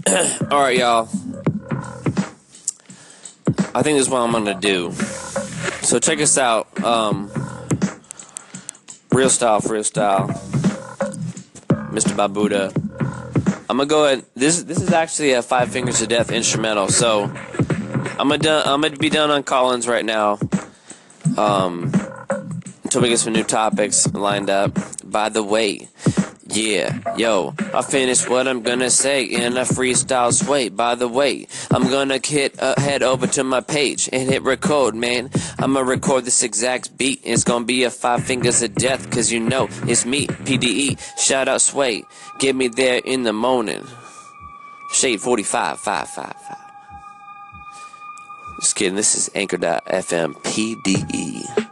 All 0.53 0.61
right, 0.61 0.79
y'all. 0.79 1.09
I 3.75 3.83
think 3.83 3.97
this 3.97 4.07
is 4.07 4.11
what 4.11 4.21
I'm 4.21 4.31
gonna 4.31 4.55
do. 4.55 4.93
So 5.83 5.99
check 5.99 6.21
us 6.21 6.39
out. 6.39 6.85
Um, 6.85 7.31
real 9.13 9.31
style, 9.31 9.61
freestyle. 9.61 10.29
Mr. 11.91 12.15
Babuda. 12.15 12.88
I'm 13.70 13.76
gonna 13.76 13.87
go 13.87 14.07
ahead. 14.07 14.24
This 14.35 14.62
this 14.62 14.81
is 14.81 14.92
actually 14.92 15.33
a 15.33 15.42
Five 15.42 15.70
Fingers 15.70 16.00
of 16.00 16.09
Death 16.09 16.33
instrumental. 16.33 16.88
So 16.88 17.24
I'm 18.18 18.28
gonna 18.28 18.62
I'm 18.64 18.81
gonna 18.81 18.96
be 18.96 19.11
done 19.11 19.31
on 19.31 19.42
Collins 19.42 19.87
right 19.87 20.04
now. 20.04 20.38
Um, 21.37 21.92
until 22.83 23.02
we 23.02 23.11
get 23.11 23.18
some 23.18 23.35
new 23.35 23.44
topics 23.44 24.11
lined 24.14 24.48
up. 24.48 24.72
By 25.04 25.28
the 25.28 25.42
way, 25.42 25.88
yeah, 26.49 27.17
yo, 27.17 27.55
I 27.75 27.83
finished 27.83 28.29
what 28.29 28.49
I'm 28.49 28.63
gonna 28.63 28.91
say 28.91 29.25
in 29.25 29.57
a 29.57 29.63
freestyle 29.63 30.33
sway. 30.33 30.69
By 30.71 30.95
the 30.95 31.09
way, 31.09 31.47
I'm 31.71 31.89
gonna 31.91 32.21
hit 32.25 32.61
uh, 32.61 32.75
head 32.81 33.03
over 33.03 33.27
to 33.29 33.45
my 33.45 33.61
page 33.61 34.09
and 34.13 34.29
hit 34.29 34.43
record, 34.43 34.95
man. 34.95 35.31
I'ma 35.59 35.81
record 35.81 36.25
this 36.25 36.43
exact 36.43 36.97
beat. 36.97 37.21
It's 37.23 37.45
gonna 37.45 37.65
be 37.65 37.85
a 37.85 37.91
five 37.91 38.25
fingers 38.25 38.63
of 38.63 38.75
death, 38.75 39.11
cause 39.11 39.31
you 39.31 39.41
know 39.41 39.69
it's 39.87 40.07
me, 40.07 40.27
PDE. 40.27 40.99
Shout 41.19 41.49
out 41.49 41.61
Sway, 41.61 42.05
get 42.39 42.57
me 42.57 42.69
there 42.69 43.01
in 43.05 43.25
the 43.25 43.33
morning. 43.33 43.85
Shade 44.93 45.21
45, 45.21 45.79
5, 45.79 46.09
5, 46.09 46.35
5. 46.35 46.57
Just 48.61 48.75
kidding, 48.75 48.97
this 48.97 49.15
is 49.15 49.31
Anchor.fm 49.35 50.35
PDE. 50.43 51.69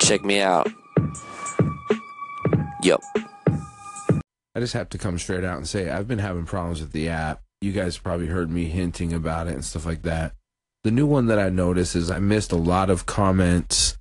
Check 0.00 0.24
me 0.24 0.40
out. 0.40 0.68
Yo. 2.86 3.00
I 4.54 4.60
just 4.60 4.74
have 4.74 4.88
to 4.90 4.98
come 4.98 5.18
straight 5.18 5.42
out 5.42 5.56
and 5.56 5.66
say 5.66 5.90
I've 5.90 6.06
been 6.06 6.20
having 6.20 6.44
problems 6.44 6.80
with 6.80 6.92
the 6.92 7.08
app. 7.08 7.42
You 7.60 7.72
guys 7.72 7.98
probably 7.98 8.28
heard 8.28 8.48
me 8.48 8.66
hinting 8.66 9.12
about 9.12 9.48
it 9.48 9.54
and 9.54 9.64
stuff 9.64 9.84
like 9.84 10.02
that. 10.02 10.34
The 10.84 10.92
new 10.92 11.04
one 11.04 11.26
that 11.26 11.40
I 11.40 11.48
noticed 11.48 11.96
is 11.96 12.12
I 12.12 12.20
missed 12.20 12.52
a 12.52 12.56
lot 12.56 12.88
of 12.88 13.04
comments 13.04 13.98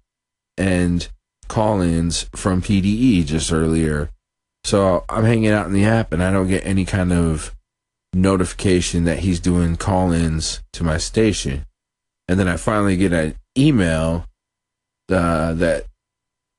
and 0.56 1.10
call-ins 1.48 2.30
from 2.36 2.62
PDE 2.62 3.26
just 3.26 3.52
earlier. 3.52 4.12
So 4.64 5.04
I'm 5.10 5.24
hanging 5.24 5.50
out 5.50 5.66
in 5.66 5.74
the 5.74 5.86
app 5.86 6.14
and 6.14 6.22
I 6.22 6.32
don't 6.32 6.48
get 6.48 6.64
any 6.64 6.86
kind 6.86 7.12
of 7.12 7.56
notification 8.14 9.06
that 9.06 9.20
he's 9.20 9.40
doing 9.40 9.78
call-ins 9.78 10.62
to 10.74 10.84
my 10.84 11.00
station. 11.00 11.66
And 12.28 12.40
then 12.40 12.48
I 12.48 12.58
finally 12.58 12.98
get 12.98 13.14
an 13.14 13.34
email 13.58 14.28
uh, 15.10 15.54
that 15.54 15.88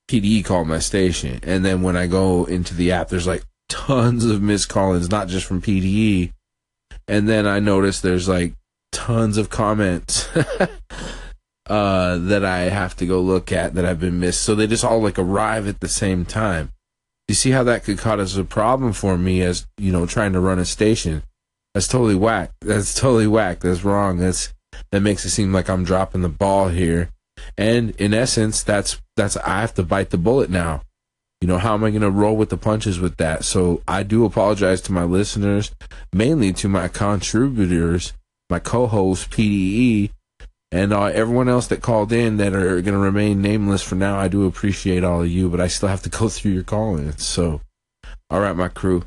PDE 0.08 0.44
called 0.44 0.68
my 0.68 0.78
station. 0.78 1.40
And 1.42 1.64
then 1.64 1.82
when 1.82 1.96
I 1.96 2.06
go 2.06 2.44
into 2.44 2.74
the 2.74 2.92
app, 2.92 3.08
there's 3.08 3.26
like 3.26 3.44
tons 3.68 4.24
of 4.24 4.42
missed 4.42 4.68
call-ins, 4.68 5.10
not 5.10 5.28
just 5.28 5.46
from 5.46 5.62
PDE. 5.62 6.32
And 7.08 7.28
then 7.28 7.46
I 7.46 7.60
notice 7.60 8.00
there's 8.00 8.28
like 8.28 8.54
tons 8.92 9.36
of 9.36 9.50
comments 9.50 10.28
uh, 11.66 12.18
that 12.18 12.44
I 12.44 12.60
have 12.60 12.96
to 12.96 13.06
go 13.06 13.20
look 13.20 13.52
at 13.52 13.74
that 13.74 13.84
have 13.84 14.00
been 14.00 14.20
missed. 14.20 14.42
So 14.42 14.54
they 14.54 14.66
just 14.66 14.84
all 14.84 15.00
like 15.00 15.18
arrive 15.18 15.68
at 15.68 15.80
the 15.80 15.88
same 15.88 16.24
time. 16.24 16.72
You 17.28 17.34
see 17.34 17.50
how 17.50 17.64
that 17.64 17.84
could 17.84 17.98
cause 17.98 18.36
a 18.36 18.44
problem 18.44 18.92
for 18.92 19.18
me 19.18 19.42
as 19.42 19.66
you 19.78 19.90
know 19.90 20.06
trying 20.06 20.32
to 20.32 20.40
run 20.40 20.60
a 20.60 20.64
station. 20.64 21.24
That's 21.74 21.88
totally 21.88 22.14
whack. 22.14 22.52
That's 22.60 22.94
totally 22.94 23.26
whack. 23.26 23.60
That's 23.60 23.84
wrong. 23.84 24.18
That's 24.18 24.54
that 24.92 25.00
makes 25.00 25.24
it 25.24 25.30
seem 25.30 25.52
like 25.52 25.68
I'm 25.68 25.84
dropping 25.84 26.22
the 26.22 26.28
ball 26.28 26.68
here. 26.68 27.10
And 27.58 27.90
in 27.96 28.14
essence, 28.14 28.62
that's 28.62 29.00
that's 29.16 29.36
I 29.38 29.60
have 29.60 29.74
to 29.74 29.82
bite 29.82 30.10
the 30.10 30.18
bullet 30.18 30.50
now. 30.50 30.82
You 31.40 31.48
know, 31.48 31.58
how 31.58 31.74
am 31.74 31.84
I 31.84 31.90
going 31.90 32.02
to 32.02 32.10
roll 32.10 32.36
with 32.36 32.48
the 32.48 32.56
punches 32.56 32.98
with 32.98 33.18
that? 33.18 33.44
So 33.44 33.82
I 33.86 34.02
do 34.02 34.24
apologize 34.24 34.80
to 34.82 34.92
my 34.92 35.04
listeners, 35.04 35.70
mainly 36.12 36.52
to 36.54 36.68
my 36.68 36.88
contributors, 36.88 38.14
my 38.48 38.58
co-host 38.58 39.30
PDE, 39.30 40.10
and 40.72 40.92
uh, 40.92 41.04
everyone 41.04 41.48
else 41.48 41.66
that 41.68 41.82
called 41.82 42.12
in 42.12 42.38
that 42.38 42.54
are 42.54 42.80
going 42.80 42.94
to 42.94 42.98
remain 42.98 43.42
nameless 43.42 43.82
for 43.82 43.96
now. 43.96 44.18
I 44.18 44.28
do 44.28 44.46
appreciate 44.46 45.04
all 45.04 45.22
of 45.22 45.28
you, 45.28 45.48
but 45.48 45.60
I 45.60 45.68
still 45.68 45.88
have 45.88 46.02
to 46.02 46.10
go 46.18 46.28
through 46.28 46.52
your 46.52 46.64
call-ins. 46.64 47.22
So, 47.22 47.60
all 48.30 48.40
right, 48.40 48.56
my 48.56 48.68
crew, 48.68 49.04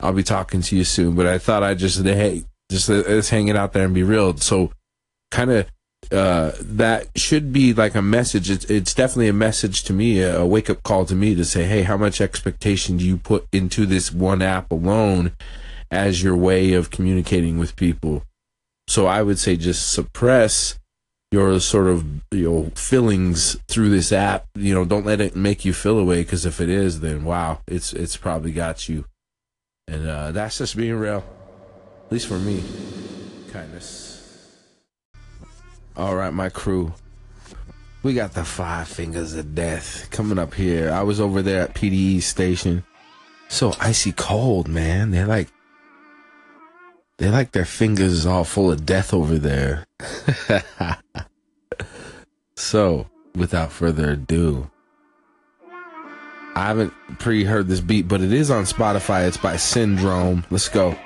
I'll 0.00 0.12
be 0.12 0.22
talking 0.22 0.62
to 0.62 0.76
you 0.76 0.84
soon. 0.84 1.14
But 1.14 1.26
I 1.26 1.38
thought 1.38 1.62
I'd 1.62 1.78
just 1.78 2.02
hey, 2.04 2.44
just 2.70 2.88
let's 2.88 3.30
hang 3.30 3.48
it 3.48 3.56
out 3.56 3.72
there 3.72 3.84
and 3.84 3.94
be 3.94 4.02
real. 4.02 4.36
So, 4.36 4.72
kind 5.30 5.50
of 5.50 5.66
uh, 6.10 6.52
that 6.60 7.08
should 7.16 7.52
be 7.52 7.72
like 7.72 7.94
a 7.94 8.02
message. 8.02 8.50
It's, 8.50 8.64
it's 8.66 8.94
definitely 8.94 9.28
a 9.28 9.34
message 9.34 9.84
to 9.84 9.92
me, 9.92 10.20
a, 10.22 10.44
wake 10.44 10.68
up 10.68 10.82
call 10.82 11.06
to 11.06 11.14
me 11.14 11.34
to 11.34 11.44
say, 11.44 11.64
hey, 11.64 11.82
how 11.82 11.96
much 11.96 12.20
expectation 12.20 12.96
do 12.96 13.04
you 13.04 13.16
put 13.16 13.46
into 13.52 13.86
this 13.86 14.12
one 14.12 14.42
app 14.42 14.70
alone 14.70 15.32
as 15.90 16.22
your 16.22 16.36
way 16.36 16.72
of 16.72 16.90
communicating 16.90 17.58
with 17.58 17.76
people? 17.76 18.24
So 18.88 19.06
I 19.06 19.22
would 19.22 19.38
say 19.38 19.56
just 19.56 19.92
suppress 19.92 20.78
your 21.30 21.58
sort 21.60 21.88
of 21.88 22.04
you 22.30 22.50
know 22.50 22.70
feelings 22.74 23.56
through 23.66 23.88
this 23.88 24.12
app. 24.12 24.44
You 24.54 24.74
know, 24.74 24.84
don't 24.84 25.06
let 25.06 25.20
it 25.20 25.34
make 25.34 25.64
you 25.64 25.72
feel 25.72 25.98
away 25.98 26.22
because 26.22 26.44
if 26.44 26.60
it 26.60 26.68
is, 26.68 27.00
then 27.00 27.24
wow, 27.24 27.60
it's 27.66 27.92
it's 27.92 28.16
probably 28.16 28.52
got 28.52 28.88
you. 28.88 29.06
And 29.88 30.06
uh, 30.06 30.32
that's 30.32 30.58
just 30.58 30.76
being 30.76 30.94
real, 30.94 31.24
at 32.06 32.12
least 32.12 32.28
for 32.28 32.38
me. 32.38 32.62
Kindness. 33.50 34.01
All 35.96 36.16
right, 36.16 36.32
my 36.32 36.48
crew. 36.48 36.94
We 38.02 38.14
got 38.14 38.32
the 38.32 38.44
five 38.44 38.88
fingers 38.88 39.34
of 39.34 39.54
death 39.54 40.08
coming 40.10 40.38
up 40.38 40.54
here. 40.54 40.90
I 40.90 41.02
was 41.02 41.20
over 41.20 41.42
there 41.42 41.62
at 41.62 41.74
PDE 41.74 42.22
station. 42.22 42.84
So 43.48 43.74
icy 43.78 44.12
cold, 44.12 44.66
man. 44.68 45.10
They're 45.10 45.26
like 45.26 45.48
they're 47.18 47.30
like 47.30 47.52
their 47.52 47.66
fingers 47.66 48.26
all 48.26 48.44
full 48.44 48.72
of 48.72 48.84
death 48.86 49.14
over 49.14 49.38
there. 49.38 49.86
so, 52.56 53.06
without 53.36 53.70
further 53.70 54.10
ado, 54.10 54.70
I 56.56 56.66
haven't 56.66 56.92
pre 57.18 57.44
heard 57.44 57.68
this 57.68 57.80
beat, 57.80 58.08
but 58.08 58.22
it 58.22 58.32
is 58.32 58.50
on 58.50 58.64
Spotify. 58.64 59.28
It's 59.28 59.36
by 59.36 59.56
Syndrome. 59.56 60.44
Let's 60.50 60.68
go. 60.68 60.96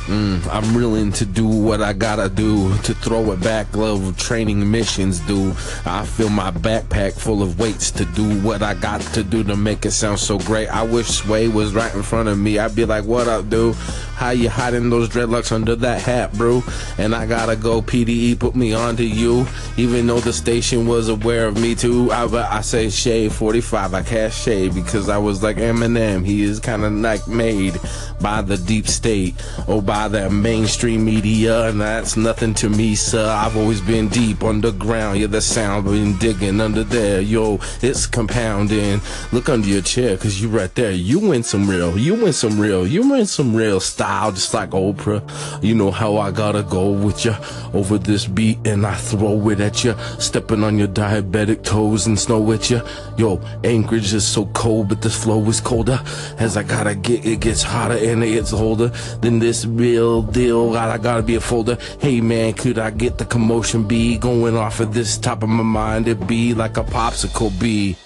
Mm, 0.00 0.46
I'm 0.52 0.74
willing 0.74 1.12
to 1.12 1.24
do 1.24 1.46
what 1.46 1.82
I 1.82 1.92
gotta 1.92 2.28
do 2.28 2.76
to 2.78 2.94
throw 2.94 3.32
it 3.32 3.40
back. 3.40 3.74
Love 3.76 4.16
training 4.16 4.70
missions 4.70 5.20
do. 5.20 5.50
I 5.84 6.04
fill 6.04 6.30
my 6.30 6.50
backpack 6.50 7.12
full 7.14 7.42
of 7.42 7.58
weights 7.58 7.90
to 7.92 8.04
do 8.04 8.40
what 8.40 8.62
I 8.62 8.74
got 8.74 9.00
to 9.14 9.22
do 9.22 9.42
to 9.44 9.56
make 9.56 9.84
it 9.86 9.92
sound 9.92 10.18
so 10.18 10.38
great. 10.38 10.68
I 10.68 10.82
wish 10.82 11.06
Sway 11.08 11.48
was 11.48 11.74
right 11.74 11.94
in 11.94 12.02
front 12.02 12.28
of 12.28 12.38
me. 12.38 12.58
I'd 12.58 12.74
be 12.76 12.84
like, 12.84 13.04
"What 13.04 13.28
up, 13.28 13.48
dude? 13.48 13.76
How 14.14 14.30
you 14.30 14.48
hiding 14.48 14.90
those 14.90 15.08
dreadlocks 15.08 15.52
under 15.52 15.76
that 15.76 16.02
hat, 16.02 16.32
bro?" 16.34 16.62
And 16.98 17.14
I 17.14 17.26
gotta 17.26 17.56
go. 17.56 17.82
PDE 17.82 18.38
put 18.38 18.54
me 18.54 18.72
onto 18.72 19.02
you, 19.02 19.46
even 19.76 20.06
though 20.06 20.20
the 20.20 20.32
station 20.32 20.86
was 20.86 21.08
aware 21.08 21.46
of 21.46 21.60
me 21.60 21.74
too. 21.74 22.10
I, 22.10 22.24
I 22.58 22.60
say 22.60 22.90
shade 22.90 23.32
45. 23.32 23.94
I 23.94 24.02
cast 24.02 24.42
shade 24.42 24.74
because 24.74 25.08
I 25.08 25.18
was 25.18 25.42
like 25.42 25.56
Eminem. 25.56 26.24
He 26.24 26.42
is 26.42 26.60
kind 26.60 26.84
of 26.84 26.92
like 26.92 27.26
made 27.28 27.78
by 28.20 28.42
the 28.42 28.56
deep 28.56 28.88
state 28.88 29.34
or 29.66 29.82
by 29.82 30.08
that 30.08 30.32
mainstream 30.32 31.04
media, 31.04 31.68
and 31.68 31.80
that's 31.80 32.16
nothing 32.16 32.54
to 32.54 32.68
me, 32.68 32.94
sir. 32.94 33.28
I've 33.28 33.56
always 33.56 33.80
been 33.80 34.08
deep 34.08 34.42
underground. 34.42 35.18
Yeah, 35.18 35.26
the 35.26 35.40
sound 35.40 35.84
been 35.84 36.16
digging 36.18 36.60
under 36.60 36.84
there. 36.84 37.20
Yo, 37.20 37.58
it's 37.82 38.06
compounding. 38.06 39.00
Look 39.32 39.48
under 39.48 39.68
your 39.68 39.82
chair, 39.82 40.16
cause 40.16 40.40
you 40.40 40.48
right 40.48 40.74
there. 40.74 40.92
You 40.92 41.18
win 41.18 41.42
some 41.42 41.68
real. 41.68 41.98
You 41.98 42.14
win 42.14 42.32
some 42.32 42.58
real. 42.58 42.86
You 42.86 43.08
win 43.08 43.26
some 43.26 43.54
real 43.54 43.80
style, 44.04 44.32
just 44.32 44.52
like 44.52 44.70
Oprah. 44.70 45.22
You 45.62 45.74
know 45.74 45.90
how 45.90 46.18
I 46.18 46.30
gotta 46.30 46.62
go 46.62 46.90
with 46.90 47.24
you 47.24 47.34
over 47.72 47.96
this 47.96 48.26
beat, 48.26 48.58
and 48.66 48.84
I 48.86 48.94
throw 48.94 49.48
it 49.48 49.60
at 49.60 49.82
you, 49.82 49.94
stepping 50.18 50.62
on 50.62 50.78
your 50.78 50.88
diabetic 50.88 51.62
toes 51.62 52.06
and 52.06 52.18
snow 52.18 52.40
with 52.40 52.70
you. 52.70 52.82
Yo, 53.16 53.40
Anchorage 53.64 54.12
is 54.12 54.26
so 54.26 54.46
cold, 54.46 54.88
but 54.90 55.00
this 55.00 55.16
flow 55.22 55.42
is 55.48 55.60
colder. 55.60 56.00
As 56.38 56.56
I 56.56 56.64
gotta 56.64 56.94
get, 56.94 57.24
it 57.24 57.40
gets 57.40 57.62
hotter 57.62 57.96
and 57.96 58.22
it 58.22 58.32
gets 58.32 58.52
older. 58.52 58.88
Then 59.22 59.38
this 59.38 59.64
real 59.64 60.20
deal, 60.20 60.72
God, 60.72 60.90
I 60.90 60.98
gotta 60.98 61.22
be 61.22 61.36
a 61.36 61.40
folder. 61.40 61.78
Hey 61.98 62.20
man, 62.20 62.52
could 62.52 62.78
I 62.78 62.90
get 62.90 63.16
the 63.16 63.24
commotion 63.24 63.84
be 63.84 64.18
going 64.18 64.56
off 64.56 64.80
of 64.80 64.92
this 64.92 65.16
top 65.16 65.42
of 65.42 65.48
my 65.48 65.62
mind? 65.62 66.08
It 66.08 66.26
be 66.26 66.52
like 66.52 66.76
a 66.76 66.84
popsicle 66.84 67.58
bee. 67.58 67.96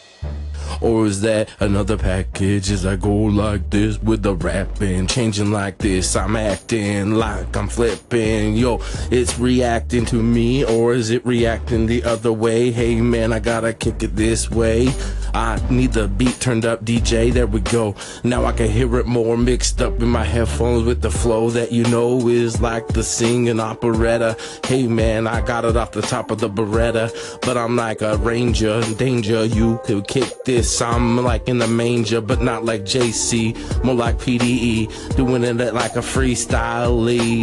Or 0.80 1.06
is 1.06 1.20
that 1.22 1.48
another 1.60 1.96
package 1.96 2.70
as 2.70 2.86
I 2.86 2.96
go 2.96 3.14
like 3.14 3.70
this 3.70 4.00
with 4.00 4.22
the 4.22 4.34
rapping? 4.34 5.06
Changing 5.06 5.50
like 5.50 5.78
this, 5.78 6.14
I'm 6.14 6.36
acting 6.36 7.14
like 7.14 7.56
I'm 7.56 7.68
flipping. 7.68 8.54
Yo, 8.54 8.80
it's 9.10 9.38
reacting 9.38 10.04
to 10.06 10.22
me, 10.22 10.64
or 10.64 10.94
is 10.94 11.10
it 11.10 11.24
reacting 11.26 11.86
the 11.86 12.04
other 12.04 12.32
way? 12.32 12.70
Hey 12.70 13.00
man, 13.00 13.32
I 13.32 13.40
gotta 13.40 13.72
kick 13.72 14.02
it 14.02 14.14
this 14.14 14.50
way. 14.50 14.88
I 15.34 15.60
need 15.70 15.92
the 15.92 16.08
beat 16.08 16.40
turned 16.40 16.64
up, 16.64 16.84
DJ. 16.84 17.32
There 17.32 17.46
we 17.46 17.60
go. 17.60 17.94
Now 18.24 18.44
I 18.44 18.52
can 18.52 18.70
hear 18.70 18.98
it 18.98 19.06
more 19.06 19.36
mixed 19.36 19.82
up 19.82 20.00
in 20.00 20.08
my 20.08 20.24
headphones 20.24 20.84
with 20.84 21.02
the 21.02 21.10
flow 21.10 21.50
that 21.50 21.70
you 21.72 21.84
know 21.84 22.28
is 22.28 22.60
like 22.60 22.88
the 22.88 23.02
singing 23.02 23.60
operetta. 23.60 24.36
Hey 24.64 24.86
man, 24.86 25.26
I 25.26 25.40
got 25.40 25.64
it 25.64 25.76
off 25.76 25.92
the 25.92 26.02
top 26.02 26.30
of 26.30 26.38
the 26.38 26.48
Beretta, 26.48 27.40
but 27.42 27.56
I'm 27.56 27.76
like 27.76 28.00
a 28.00 28.16
ranger. 28.18 28.80
In 28.80 28.94
danger, 28.94 29.44
you 29.44 29.80
could 29.84 30.06
kick 30.06 30.44
this. 30.44 30.67
I'm 30.80 31.16
like 31.16 31.48
in 31.48 31.58
the 31.58 31.66
manger, 31.66 32.20
but 32.20 32.42
not 32.42 32.64
like 32.64 32.82
JC, 32.82 33.56
more 33.84 33.94
like 33.94 34.18
PDE. 34.18 35.16
Doing 35.16 35.44
it 35.44 35.74
like 35.74 35.96
a 35.96 36.00
freestyle 36.00 36.98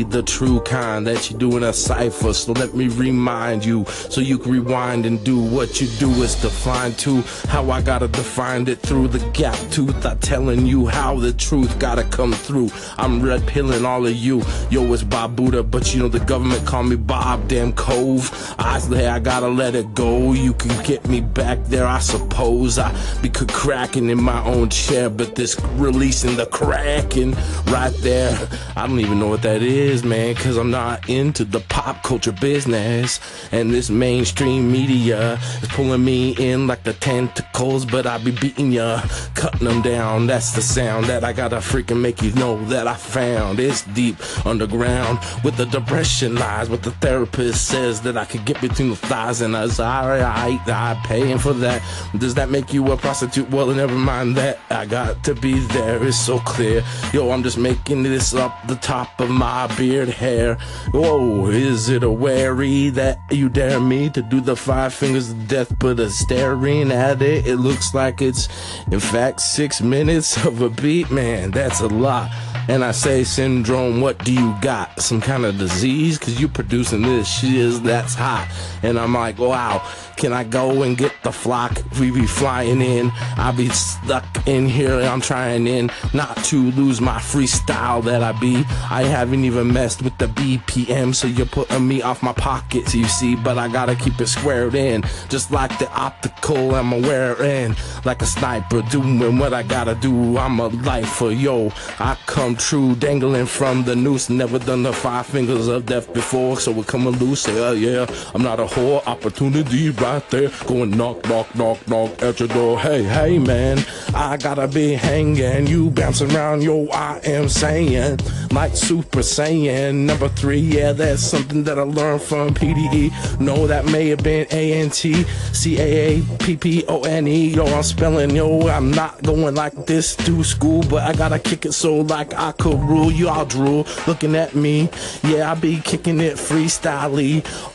the 0.09 0.21
true 0.23 0.59
kind 0.61 1.07
that 1.07 1.29
you 1.29 1.38
do 1.38 1.57
in 1.57 1.63
a 1.63 1.73
cipher. 1.73 2.33
So 2.33 2.51
let 2.53 2.75
me 2.75 2.88
remind 2.88 3.65
you, 3.65 3.85
so 3.85 4.21
you 4.21 4.38
can 4.38 4.51
rewind 4.51 5.05
and 5.05 5.23
do 5.23 5.39
what 5.39 5.81
you 5.81 5.88
do 5.97 6.09
is 6.23 6.35
defined 6.35 6.97
to 6.99 7.21
how 7.47 7.71
I 7.71 7.81
gotta 7.81 8.07
define 8.07 8.67
it 8.67 8.79
through 8.79 9.07
the 9.09 9.19
gap 9.31 9.57
tooth. 9.71 10.05
I'm 10.05 10.19
telling 10.19 10.65
you 10.65 10.88
how 10.88 11.19
the 11.19 11.33
truth 11.33 11.77
gotta 11.79 12.03
come 12.03 12.33
through. 12.33 12.69
I'm 12.97 13.21
red 13.21 13.45
pilling 13.47 13.85
all 13.85 14.05
of 14.05 14.15
you. 14.15 14.43
Yo, 14.69 14.91
it's 14.93 15.03
Bob 15.03 15.35
Buddha, 15.35 15.63
but 15.63 15.93
you 15.93 16.01
know 16.01 16.07
the 16.07 16.19
government 16.19 16.65
call 16.65 16.83
me 16.83 16.95
Bob 16.95 17.47
Damn 17.47 17.73
Cove. 17.73 18.55
I 18.59 18.79
say 18.79 19.07
I 19.07 19.19
gotta 19.19 19.47
let 19.47 19.75
it 19.75 19.93
go. 19.93 20.33
You 20.33 20.53
can 20.53 20.83
get 20.83 21.07
me 21.07 21.21
back 21.21 21.63
there, 21.65 21.88
I 21.88 21.99
suppose. 21.99 22.77
I 22.77 22.93
be 23.21 23.30
cracking 23.30 24.10
in 24.10 24.21
my 24.21 24.43
own 24.43 24.69
chair, 24.69 25.10
but 25.10 25.36
this 25.36 25.60
releasing 25.73 26.36
the 26.36 26.45
cracking 26.45 27.32
right 27.67 27.93
there. 27.99 28.47
I 28.75 28.88
don't 28.88 28.99
even 28.99 29.19
know 29.19 29.28
what 29.28 29.41
that 29.43 29.62
is, 29.62 30.04
man, 30.04 30.36
cause 30.36 30.58
I'm 30.58 30.71
not 30.71 31.10
into 31.10 31.45
the 31.45 31.60
pop 31.62 32.04
culture 32.04 32.32
business. 32.32 33.19
And 33.51 33.71
this 33.71 33.89
mainstream 33.89 34.71
media 34.71 35.39
is 35.62 35.67
pulling 35.69 36.04
me 36.04 36.36
in 36.38 36.67
like 36.67 36.84
the 36.84 36.93
tentacles, 36.93 37.86
but 37.86 38.06
I 38.06 38.17
be 38.17 38.32
beating 38.32 38.71
ya, 38.71 39.01
cutting 39.34 39.67
them 39.67 39.82
down. 39.82 40.28
That's 40.28 40.54
the 40.54 40.62
sound 40.62 41.06
that 41.06 41.23
I 41.23 41.34
gotta 41.34 41.58
freaking 41.58 42.01
make 42.01 42.21
you 42.21 42.32
know 42.34 42.63
that 42.65 42.88
I 42.88 42.95
found. 42.95 43.60
It's 43.60 43.84
deep 43.93 44.17
underground 44.45 45.19
with 45.43 45.58
the 45.58 45.65
depression 45.65 46.36
lies, 46.36 46.69
but 46.69 46.84
the 46.84 46.91
therapist 46.91 47.67
says 47.67 48.01
that 48.01 48.17
I 48.17 48.25
could 48.25 48.45
get 48.45 48.62
between 48.62 48.89
the 48.89 48.95
thighs, 48.95 49.41
and 49.41 49.56
I 49.56 49.67
say, 49.67 49.84
alright, 49.84 50.21
I 50.21 51.01
paying 51.06 51.38
for 51.38 51.54
that. 51.54 51.82
Does 52.17 52.36
that 52.36 52.49
make 52.49 52.73
you 52.73 52.91
a 52.91 52.97
prostitute? 53.05 53.47
Well, 53.51 53.67
never 53.67 53.93
mind 53.93 54.35
that. 54.37 54.57
I 54.71 54.87
got 54.87 55.23
to 55.25 55.35
be 55.35 55.59
there. 55.59 56.03
It's 56.03 56.17
so 56.17 56.39
clear. 56.39 56.83
Yo, 57.13 57.29
I'm 57.29 57.43
just 57.43 57.55
making 57.55 58.01
this 58.01 58.33
up 58.33 58.67
the 58.67 58.77
top 58.77 59.21
of 59.21 59.29
my 59.29 59.67
beard 59.77 60.09
hair. 60.09 60.55
Whoa, 60.89 61.45
is 61.45 61.87
it 61.87 62.01
a 62.01 62.09
wary 62.09 62.89
that 62.89 63.19
you 63.29 63.47
dare 63.47 63.79
me 63.79 64.09
to 64.09 64.23
do 64.23 64.41
the 64.41 64.55
five 64.55 64.91
fingers 64.91 65.29
of 65.29 65.47
death, 65.47 65.77
but 65.77 65.99
a 65.99 66.09
staring 66.09 66.91
at 66.91 67.21
it? 67.21 67.45
It 67.45 67.57
looks 67.57 67.93
like 67.93 68.23
it's, 68.23 68.49
in 68.91 68.99
fact, 68.99 69.39
six 69.39 69.81
minutes 69.81 70.43
of 70.43 70.63
a 70.63 70.69
beat. 70.71 71.11
Man, 71.11 71.51
that's 71.51 71.81
a 71.81 71.87
lot. 71.87 72.31
And 72.67 72.83
I 72.83 72.91
say, 72.91 73.23
Syndrome, 73.23 74.01
what 74.01 74.25
do 74.25 74.33
you 74.33 74.55
got? 74.59 74.99
Some 74.99 75.21
kind 75.21 75.45
of 75.45 75.59
disease? 75.59 76.17
Cause 76.17 76.39
you 76.41 76.47
producing 76.47 77.03
this 77.03 77.27
shiz 77.27 77.79
that's 77.81 78.15
hot. 78.15 78.49
And 78.81 78.97
I'm 78.97 79.13
like, 79.13 79.37
wow, 79.37 79.87
can 80.17 80.33
I 80.33 80.43
go 80.43 80.81
and 80.81 80.97
get 80.97 81.11
the 81.21 81.31
flock? 81.31 81.79
We 81.99 82.09
be 82.09 82.25
flying 82.25 82.81
in. 82.81 82.94
I 83.38 83.51
be 83.55 83.69
stuck 83.69 84.25
in 84.47 84.67
here. 84.67 84.99
I'm 85.01 85.21
trying 85.21 85.67
in 85.67 85.91
not 86.13 86.36
to 86.45 86.71
lose 86.71 87.01
my 87.01 87.17
freestyle 87.17 88.03
that 88.05 88.23
I 88.23 88.31
be. 88.34 88.63
I 88.89 89.03
haven't 89.03 89.43
even 89.45 89.71
messed 89.71 90.01
with 90.01 90.17
the 90.17 90.27
BPM, 90.27 91.13
so 91.13 91.27
you're 91.27 91.45
putting 91.45 91.88
me 91.88 92.01
off 92.01 92.23
my 92.23 92.34
pockets, 92.34 92.93
you 92.95 93.05
see. 93.05 93.36
But 93.36 93.58
I 93.58 93.67
gotta 93.67 93.95
keep 93.95 94.19
it 94.19 94.27
squared 94.27 94.75
in, 94.75 95.03
just 95.29 95.51
like 95.51 95.77
the 95.79 95.89
optical 95.91 96.75
I'm 96.75 96.93
a 96.93 96.99
wearing, 96.99 97.75
like 98.05 98.21
a 98.21 98.25
sniper 98.25 98.81
doing 98.84 99.38
what 99.38 99.53
I 99.53 99.63
gotta 99.63 99.95
do. 99.95 100.38
I'm 100.38 100.60
a 100.60 100.67
lifer, 100.67 101.31
yo. 101.31 101.71
I 101.99 102.17
come 102.25 102.55
true, 102.55 102.95
dangling 102.95 103.45
from 103.45 103.84
the 103.84 103.95
noose. 103.95 104.29
Never 104.29 104.60
done 104.60 104.84
the 104.84 104.93
five 104.93 105.25
fingers 105.25 105.67
of 105.67 105.86
death 105.86 106.13
before, 106.13 106.60
so 106.60 106.71
we're 106.71 106.84
coming 106.84 107.17
loose. 107.17 107.47
Oh 107.47 107.73
yeah, 107.73 108.05
I'm 108.34 108.41
not 108.41 108.60
a 108.60 108.65
whore. 108.65 109.05
Opportunity 109.08 109.89
right 109.89 110.27
there, 110.29 110.51
going 110.67 110.91
knock, 110.91 111.27
knock, 111.27 111.53
knock, 111.55 111.88
knock 111.88 112.21
at 112.21 112.39
your 112.39 112.49
door. 112.49 112.74
Hey, 112.77 113.03
hey, 113.03 113.39
man, 113.39 113.79
I 114.13 114.38
gotta 114.38 114.67
be 114.67 114.93
hanging. 114.93 115.67
You 115.67 115.89
bouncing 115.89 116.35
around, 116.35 116.61
yo, 116.61 116.88
I 116.89 117.19
am 117.23 117.49
saying, 117.49 118.19
like 118.51 118.75
Super 118.75 119.19
Saiyan 119.19 120.05
number 120.05 120.29
three. 120.29 120.59
Yeah, 120.59 120.91
that's 120.91 121.23
something 121.23 121.63
that 121.63 121.79
I 121.79 121.83
learned 121.83 122.21
from 122.21 122.53
PDE. 122.53 123.39
No, 123.39 123.65
that 123.67 123.85
may 123.85 124.09
have 124.09 124.23
been 124.23 124.47
A 124.51 124.73
N 124.73 124.89
T 124.89 125.23
C 125.53 125.79
A 125.79 126.19
A 126.19 126.38
P 126.39 126.57
P 126.57 126.83
O 126.88 127.01
N 127.03 127.27
E. 127.27 127.47
Yo, 127.47 127.65
I'm 127.65 127.83
spelling, 127.83 128.35
yo, 128.35 128.67
I'm 128.67 128.91
not 128.91 129.23
going 129.23 129.55
like 129.55 129.85
this 129.85 130.15
to 130.17 130.43
school, 130.43 130.83
but 130.83 131.03
I 131.03 131.13
gotta 131.13 131.39
kick 131.39 131.65
it 131.65 131.73
so 131.73 131.97
like 131.97 132.33
I 132.33 132.51
could 132.53 132.79
rule. 132.79 133.11
You 133.11 133.29
all 133.29 133.45
drool, 133.45 133.88
looking 134.05 134.35
at 134.35 134.53
me. 134.55 134.89
Yeah, 135.23 135.51
I 135.51 135.55
be 135.55 135.79
kicking 135.81 136.19
it 136.19 136.35
freestyle. 136.35 137.05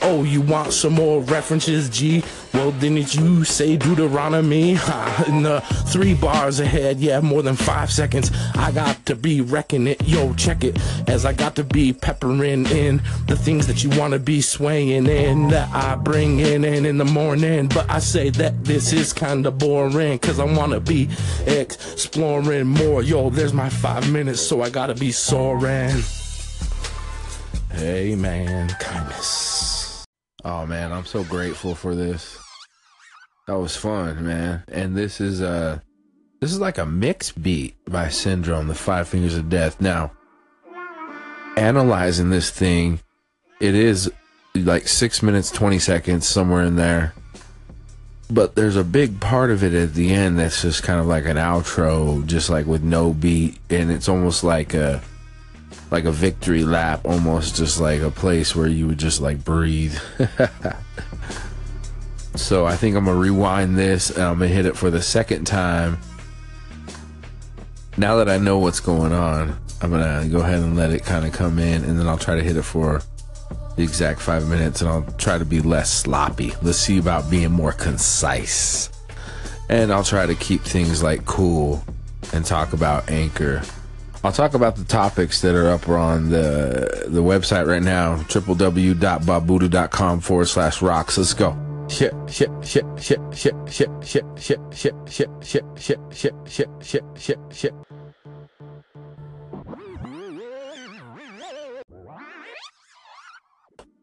Oh, 0.02 0.24
you 0.24 0.40
want 0.40 0.72
some 0.72 0.92
more 0.92 1.20
references, 1.22 1.88
G? 1.88 2.22
Well, 2.52 2.72
didn't 2.72 3.14
you 3.14 3.44
say 3.44 3.76
Deuteronomy? 3.76 4.70
In 5.28 5.42
the 5.42 5.62
three 5.86 6.14
bars 6.14 6.60
ahead, 6.60 6.98
yeah, 6.98 7.20
more 7.20 7.42
than 7.42 7.54
five 7.56 7.92
seconds. 7.92 8.30
I 8.54 8.72
got 8.72 9.06
to 9.06 9.14
be 9.14 9.40
wrecking 9.40 9.86
it, 9.86 10.06
yo, 10.06 10.34
check 10.34 10.64
it. 10.64 10.78
As 11.08 11.24
I 11.24 11.32
got 11.32 11.54
to 11.56 11.64
be 11.64 11.92
peppering 11.92 12.66
in 12.66 13.02
the 13.28 13.36
things 13.36 13.66
that 13.68 13.84
you 13.84 13.90
want 13.98 14.12
to 14.14 14.18
be 14.18 14.40
swaying 14.40 15.06
in 15.06 15.48
that 15.48 15.68
I 15.72 15.94
bring 15.94 16.40
in 16.40 16.64
and 16.64 16.86
in 16.86 16.98
the 16.98 17.04
morning. 17.04 17.68
But 17.68 17.88
I 17.88 18.00
say 18.00 18.30
that 18.30 18.64
this 18.64 18.92
is 18.92 19.12
kind 19.12 19.46
of 19.46 19.58
boring, 19.58 20.18
cause 20.18 20.40
I 20.40 20.44
want 20.44 20.72
to 20.72 20.80
be 20.80 21.08
exploring 21.46 22.66
more. 22.66 23.02
Yo, 23.02 23.30
there's 23.30 23.52
my 23.52 23.68
five 23.68 24.10
minutes, 24.12 24.40
so 24.40 24.62
I 24.62 24.70
gotta 24.70 24.94
be 24.94 25.12
soaring. 25.12 26.02
Hey, 27.72 28.16
man, 28.16 28.68
kindness. 28.80 29.79
Oh 30.44 30.64
man, 30.66 30.92
I'm 30.92 31.04
so 31.04 31.22
grateful 31.24 31.74
for 31.74 31.94
this. 31.94 32.38
That 33.46 33.58
was 33.58 33.76
fun, 33.76 34.24
man. 34.24 34.62
And 34.68 34.96
this 34.96 35.20
is 35.20 35.42
uh 35.42 35.80
this 36.40 36.52
is 36.52 36.60
like 36.60 36.78
a 36.78 36.86
mix 36.86 37.32
beat 37.32 37.76
by 37.84 38.08
Syndrome, 38.08 38.68
the 38.68 38.74
Five 38.74 39.08
Fingers 39.08 39.36
of 39.36 39.50
Death. 39.50 39.80
Now, 39.80 40.12
analyzing 41.56 42.30
this 42.30 42.50
thing, 42.50 43.00
it 43.60 43.74
is 43.74 44.10
like 44.54 44.88
six 44.88 45.22
minutes, 45.22 45.50
20 45.50 45.78
seconds, 45.78 46.26
somewhere 46.26 46.62
in 46.62 46.76
there. 46.76 47.12
But 48.30 48.54
there's 48.54 48.76
a 48.76 48.84
big 48.84 49.20
part 49.20 49.50
of 49.50 49.62
it 49.62 49.74
at 49.74 49.94
the 49.94 50.14
end 50.14 50.38
that's 50.38 50.62
just 50.62 50.82
kind 50.82 51.00
of 51.00 51.06
like 51.06 51.26
an 51.26 51.36
outro, 51.36 52.24
just 52.24 52.48
like 52.48 52.64
with 52.64 52.82
no 52.82 53.12
beat. 53.12 53.58
And 53.68 53.90
it's 53.90 54.08
almost 54.08 54.42
like 54.42 54.72
a 54.72 55.02
like 55.90 56.04
a 56.04 56.12
victory 56.12 56.64
lap, 56.64 57.00
almost 57.04 57.56
just 57.56 57.80
like 57.80 58.00
a 58.00 58.10
place 58.10 58.54
where 58.54 58.68
you 58.68 58.86
would 58.86 58.98
just 58.98 59.20
like 59.20 59.44
breathe. 59.44 59.98
so 62.36 62.64
I 62.64 62.76
think 62.76 62.96
I'm 62.96 63.06
gonna 63.06 63.18
rewind 63.18 63.76
this 63.76 64.10
and 64.10 64.22
I'm 64.22 64.38
gonna 64.38 64.48
hit 64.48 64.66
it 64.66 64.76
for 64.76 64.90
the 64.90 65.02
second 65.02 65.46
time. 65.46 65.98
Now 67.96 68.16
that 68.16 68.28
I 68.28 68.38
know 68.38 68.58
what's 68.58 68.80
going 68.80 69.12
on, 69.12 69.58
I'm 69.82 69.90
gonna 69.90 70.28
go 70.28 70.40
ahead 70.40 70.62
and 70.62 70.76
let 70.76 70.90
it 70.90 71.04
kind 71.04 71.26
of 71.26 71.32
come 71.32 71.58
in, 71.58 71.84
and 71.84 71.98
then 71.98 72.06
I'll 72.06 72.18
try 72.18 72.36
to 72.36 72.42
hit 72.42 72.56
it 72.56 72.62
for 72.62 73.02
the 73.76 73.82
exact 73.82 74.20
five 74.20 74.48
minutes, 74.48 74.80
and 74.80 74.90
I'll 74.90 75.02
try 75.18 75.38
to 75.38 75.44
be 75.44 75.60
less 75.60 75.90
sloppy. 75.90 76.52
Let's 76.62 76.78
see 76.78 76.98
about 76.98 77.30
being 77.30 77.50
more 77.50 77.72
concise, 77.72 78.90
and 79.68 79.92
I'll 79.92 80.04
try 80.04 80.26
to 80.26 80.34
keep 80.36 80.62
things 80.62 81.02
like 81.02 81.24
cool 81.24 81.82
and 82.32 82.44
talk 82.44 82.74
about 82.74 83.10
Anchor 83.10 83.62
I'll 84.22 84.32
talk 84.32 84.52
about 84.52 84.76
the 84.76 84.84
topics 84.84 85.40
that 85.40 85.54
are 85.54 85.70
up 85.70 85.88
on 85.88 86.28
the 86.28 87.06
the 87.08 87.22
website 87.22 87.66
right 87.66 87.82
now, 87.82 88.16
www.babuda.com 88.16 90.20
forward 90.20 90.44
slash 90.46 90.82
rocks. 90.82 91.16
Let's 91.16 91.32
go. 91.32 91.56
Shit, 91.88 92.12
shit, 92.28 92.50
shit, 92.62 92.84
shit, 92.98 93.18
shit, 93.32 93.54
shit, 93.66 93.88
shit, 94.02 94.22
shit, 94.36 94.36
shit, 94.36 94.60
shit, 95.08 95.08
shit, 95.08 95.24
shit, 95.78 95.78
shit, 95.78 96.34
shit, 96.46 96.68
shit, 96.82 97.02
shit, 97.16 97.38
shit. 97.50 97.72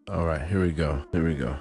All 0.10 0.26
right, 0.26 0.42
here 0.48 0.62
we 0.62 0.72
go. 0.72 1.04
Here 1.12 1.24
we 1.24 1.36
go. 1.36 1.56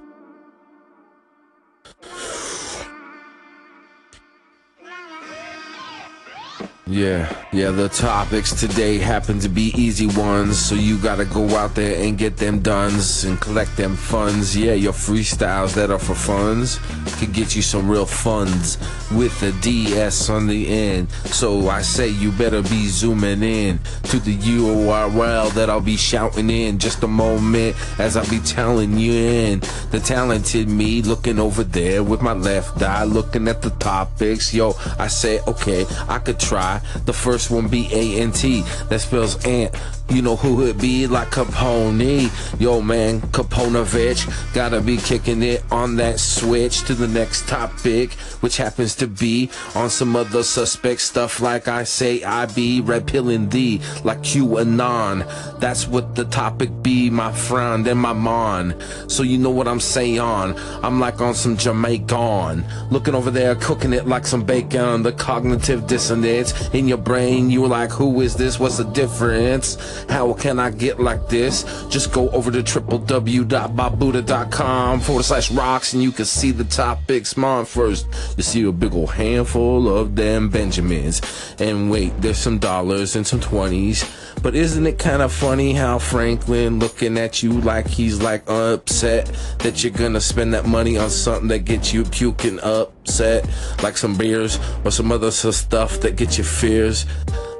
Yeah, 6.88 7.34
yeah, 7.52 7.72
the 7.72 7.88
topics 7.88 8.52
today 8.52 8.98
happen 8.98 9.40
to 9.40 9.48
be 9.48 9.72
easy 9.74 10.06
ones, 10.06 10.56
so 10.56 10.76
you 10.76 10.98
gotta 10.98 11.24
go 11.24 11.48
out 11.56 11.74
there 11.74 12.00
and 12.00 12.16
get 12.16 12.36
them 12.36 12.60
duns 12.60 13.24
and 13.24 13.40
collect 13.40 13.76
them 13.76 13.96
funds. 13.96 14.56
Yeah, 14.56 14.74
your 14.74 14.92
freestyles 14.92 15.74
that 15.74 15.90
are 15.90 15.98
for 15.98 16.14
funds 16.14 16.78
can 17.18 17.32
get 17.32 17.56
you 17.56 17.62
some 17.62 17.90
real 17.90 18.06
funds 18.06 18.78
with 19.10 19.42
a 19.42 19.50
DS 19.62 20.30
on 20.30 20.46
the 20.46 20.68
end. 20.68 21.10
So 21.10 21.68
I 21.68 21.82
say 21.82 22.06
you 22.06 22.30
better 22.30 22.62
be 22.62 22.86
zooming 22.86 23.42
in 23.42 23.80
to 24.04 24.20
the 24.20 24.36
URL 24.36 25.52
that 25.54 25.68
I'll 25.68 25.80
be 25.80 25.96
shouting 25.96 26.50
in 26.50 26.78
just 26.78 27.02
a 27.02 27.08
moment 27.08 27.74
as 27.98 28.16
I'll 28.16 28.30
be 28.30 28.38
telling 28.38 28.96
you 28.96 29.12
in. 29.12 29.60
The 29.90 29.98
talented 29.98 30.68
me 30.68 31.02
looking 31.02 31.40
over 31.40 31.64
there 31.64 32.04
with 32.04 32.22
my 32.22 32.34
left 32.34 32.80
eye 32.80 33.02
looking 33.02 33.48
at 33.48 33.60
the 33.60 33.70
topics. 33.70 34.54
Yo, 34.54 34.74
I 35.00 35.08
say, 35.08 35.40
okay, 35.48 35.84
I 36.08 36.20
could 36.20 36.38
try. 36.38 36.75
The 37.04 37.12
first 37.12 37.50
one 37.50 37.68
be 37.68 37.88
A 37.92 38.20
N 38.20 38.32
T. 38.32 38.62
That 38.88 39.00
spells 39.00 39.44
ant. 39.44 39.74
You 40.08 40.22
know 40.22 40.36
who 40.36 40.64
it 40.66 40.78
be 40.78 41.06
like 41.08 41.30
Capone. 41.30 42.30
Yo, 42.60 42.80
man, 42.80 43.20
Caponovich. 43.20 44.54
Gotta 44.54 44.80
be 44.80 44.98
kicking 44.98 45.42
it 45.42 45.64
on 45.72 45.96
that 45.96 46.20
switch 46.20 46.84
to 46.84 46.94
the 46.94 47.08
next 47.08 47.48
topic, 47.48 48.12
which 48.40 48.56
happens 48.56 48.94
to 48.96 49.08
be 49.08 49.50
on 49.74 49.90
some 49.90 50.14
other 50.14 50.44
suspect 50.44 51.00
stuff. 51.00 51.40
Like 51.40 51.66
I 51.66 51.82
say, 51.84 52.22
I 52.22 52.46
be 52.46 52.80
red 52.80 53.06
pilling 53.06 53.48
thee 53.48 53.80
like 54.04 54.20
QAnon. 54.20 55.58
That's 55.58 55.88
what 55.88 56.14
the 56.14 56.24
topic 56.24 56.70
be, 56.82 57.10
my 57.10 57.32
friend 57.32 57.86
and 57.88 58.00
my 58.00 58.12
mon. 58.12 58.80
So 59.08 59.24
you 59.24 59.38
know 59.38 59.50
what 59.50 59.66
I'm 59.66 59.80
saying. 59.80 60.20
I'm 60.20 61.00
like 61.00 61.20
on 61.20 61.34
some 61.34 61.56
Jamaican. 61.56 62.64
Looking 62.90 63.16
over 63.16 63.32
there, 63.32 63.56
cooking 63.56 63.92
it 63.92 64.06
like 64.06 64.26
some 64.26 64.44
bacon. 64.44 65.02
The 65.02 65.12
cognitive 65.12 65.88
dissonance 65.88 66.68
in 66.72 66.86
your 66.86 66.98
brain. 66.98 67.50
You 67.50 67.62
were 67.62 67.68
like, 67.68 67.90
who 67.90 68.20
is 68.20 68.36
this? 68.36 68.60
What's 68.60 68.78
the 68.78 68.84
difference? 68.84 69.76
How 70.08 70.32
can 70.32 70.58
I 70.58 70.70
get 70.70 71.00
like 71.00 71.28
this? 71.28 71.64
Just 71.88 72.12
go 72.12 72.30
over 72.30 72.50
to 72.50 72.62
www.babuda.com 72.62 75.00
forward 75.00 75.24
slash 75.24 75.50
rocks 75.50 75.92
and 75.92 76.02
you 76.02 76.12
can 76.12 76.24
see 76.24 76.50
the 76.50 76.64
topics. 76.64 77.36
Mom 77.36 77.64
first, 77.64 78.06
you 78.36 78.42
see 78.42 78.64
a 78.64 78.72
big 78.72 78.94
old 78.94 79.12
handful 79.12 79.88
of 79.88 80.16
them 80.16 80.48
Benjamins. 80.48 81.20
And 81.58 81.90
wait, 81.90 82.20
there's 82.20 82.38
some 82.38 82.58
dollars 82.58 83.16
and 83.16 83.26
some 83.26 83.40
twenties. 83.40 84.04
But 84.42 84.54
isn't 84.54 84.86
it 84.86 84.98
kind 84.98 85.22
of 85.22 85.32
funny 85.32 85.72
how 85.72 85.98
Franklin 85.98 86.78
looking 86.78 87.18
at 87.18 87.42
you 87.42 87.52
like 87.60 87.88
he's 87.88 88.22
like 88.22 88.48
upset 88.48 89.26
that 89.58 89.82
you're 89.82 89.92
gonna 89.92 90.20
spend 90.20 90.54
that 90.54 90.66
money 90.66 90.96
on 90.96 91.10
something 91.10 91.48
that 91.48 91.64
gets 91.64 91.92
you 91.92 92.04
puking 92.04 92.60
upset, 92.60 93.48
like 93.82 93.96
some 93.96 94.16
beers 94.16 94.58
or 94.84 94.90
some 94.90 95.10
other 95.10 95.30
stuff 95.30 96.00
that 96.00 96.16
gets 96.16 96.38
you 96.38 96.44
fears, 96.44 97.06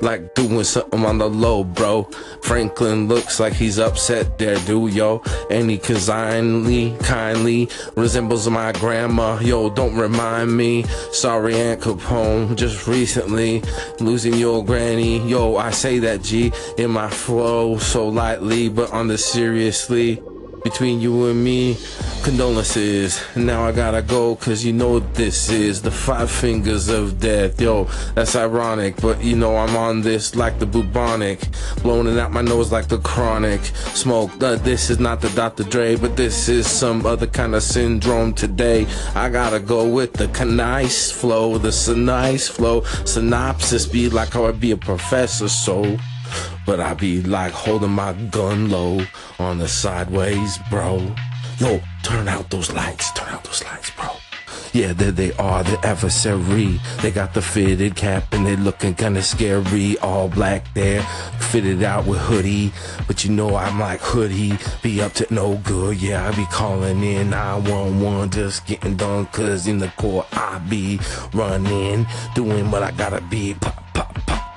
like 0.01 0.35
doing 0.35 0.65
something 0.65 1.05
on 1.05 1.19
the 1.19 1.29
low, 1.29 1.65
bro. 1.65 2.05
Franklin 2.43 3.09
looks 3.09 3.41
like 3.41 3.53
he's 3.53 3.79
upset 3.79 4.39
there, 4.39 4.57
do 4.61 4.89
yo, 4.89 5.23
and 5.51 5.71
he 5.71 5.79
kindly, 5.79 6.97
kindly 7.01 7.69
resembles 7.97 8.49
my 8.49 8.73
grandma. 8.73 9.39
Yo, 9.41 9.71
don't 9.71 9.97
remind 9.97 10.57
me. 10.57 10.85
Sorry, 11.13 11.55
Aunt 11.55 11.81
Capone. 11.81 12.57
Just 12.57 12.87
recently 12.87 13.63
losing 14.01 14.35
your 14.35 14.65
granny. 14.65 15.27
Yo, 15.29 15.57
I 15.57 15.71
say 15.71 15.99
that 16.01 16.23
G 16.23 16.53
in 16.79 16.91
my 16.91 17.11
flow 17.11 17.79
so 17.79 18.09
lightly, 18.09 18.69
but 18.69 18.93
on 18.93 19.09
the 19.09 19.19
seriously 19.19 20.23
between 20.67 21.01
you 21.01 21.27
and 21.27 21.45
me. 21.45 21.77
Condolences. 22.25 23.23
Now 23.37 23.63
I 23.69 23.71
gotta 23.71 24.03
go, 24.03 24.35
cause 24.35 24.65
you 24.65 24.73
know 24.73 24.95
what 24.95 25.15
this 25.15 25.49
is. 25.49 25.81
The 25.81 25.93
five 25.93 26.29
fingers 26.29 26.89
of 26.89 27.21
death. 27.21 27.61
Yo, 27.61 27.85
that's 28.17 28.35
ironic, 28.35 29.01
but 29.01 29.23
you 29.23 29.37
know 29.37 29.57
I'm 29.57 29.77
on 29.77 30.03
this 30.03 30.35
like 30.35 30.59
the 30.59 30.67
bubonic. 30.67 31.39
Blowing 31.83 32.09
it 32.09 32.19
out 32.19 32.33
my 32.33 32.43
nose 32.43 32.73
like 32.73 32.89
the 32.89 32.99
chronic. 32.99 33.61
Smoke, 34.03 34.43
uh, 34.43 34.57
this 34.57 34.91
is 34.91 34.99
not 34.99 35.21
the 35.21 35.29
Dr. 35.31 35.63
Dre, 35.63 35.95
but 35.95 36.17
this 36.17 36.49
is 36.49 36.67
some 36.67 37.07
other 37.07 37.29
kind 37.29 37.55
of 37.55 37.63
syndrome 37.63 38.35
today. 38.35 38.89
I 39.15 39.29
gotta 39.29 39.61
go 39.61 39.87
with 39.87 40.15
the 40.15 40.27
nice 40.45 41.13
flow, 41.13 41.59
the 41.59 41.95
nice 41.97 42.49
flow. 42.49 42.83
Synopsis 43.05 43.87
be 43.87 44.11
like 44.11 44.31
how 44.31 44.47
I 44.47 44.51
be 44.51 44.73
a 44.73 44.77
professor, 44.77 45.49
so. 45.49 45.97
But 46.65 46.81
I 46.81 46.95
be 46.95 47.23
like 47.23 47.53
holding 47.53 47.91
my 47.91 48.13
gun 48.31 48.71
low 48.71 49.01
on 49.39 49.59
the 49.59 49.69
sideways, 49.69 50.59
bro. 50.71 51.15
Yo, 51.59 51.81
turn 52.03 52.29
out 52.29 52.51
those 52.51 52.73
lights, 52.73 53.13
turn 53.13 53.29
out 53.29 53.45
those 53.45 53.65
lights, 53.65 53.91
bro. 53.91 54.11
Yeah, 54.77 54.93
there 54.93 55.11
they 55.11 55.33
are, 55.39 55.65
the 55.65 55.79
adversary. 55.87 56.79
They 57.01 57.11
got 57.11 57.33
the 57.33 57.41
fitted 57.41 57.97
cap 57.97 58.35
and 58.35 58.45
they 58.45 58.57
looking 58.57 58.95
kinda 58.95 59.23
scary. 59.23 59.97
All 60.01 60.29
black 60.29 60.67
there, 60.75 61.03
fitted 61.39 61.83
out 61.83 62.07
with 62.07 62.19
hoodie. 62.19 62.75
But 63.07 63.25
you 63.25 63.31
know 63.31 63.57
I'm 63.57 63.81
like 63.81 64.01
hoodie, 64.01 64.59
be 64.83 65.01
up 65.01 65.15
to 65.15 65.27
no 65.33 65.55
good. 65.65 65.97
Yeah, 65.97 66.29
I 66.29 66.37
be 66.37 66.45
calling 66.47 67.03
in 67.03 67.31
911, 67.31 68.31
just 68.31 68.67
getting 68.67 68.97
done. 68.97 69.25
Cause 69.33 69.67
in 69.67 69.79
the 69.79 69.89
court 69.97 70.27
I 70.33 70.59
be 70.59 71.01
running, 71.33 72.07
doing 72.35 72.71
what 72.71 72.83
I 72.83 72.91
gotta 72.91 73.23
be. 73.23 73.55
Pop, 73.55 73.83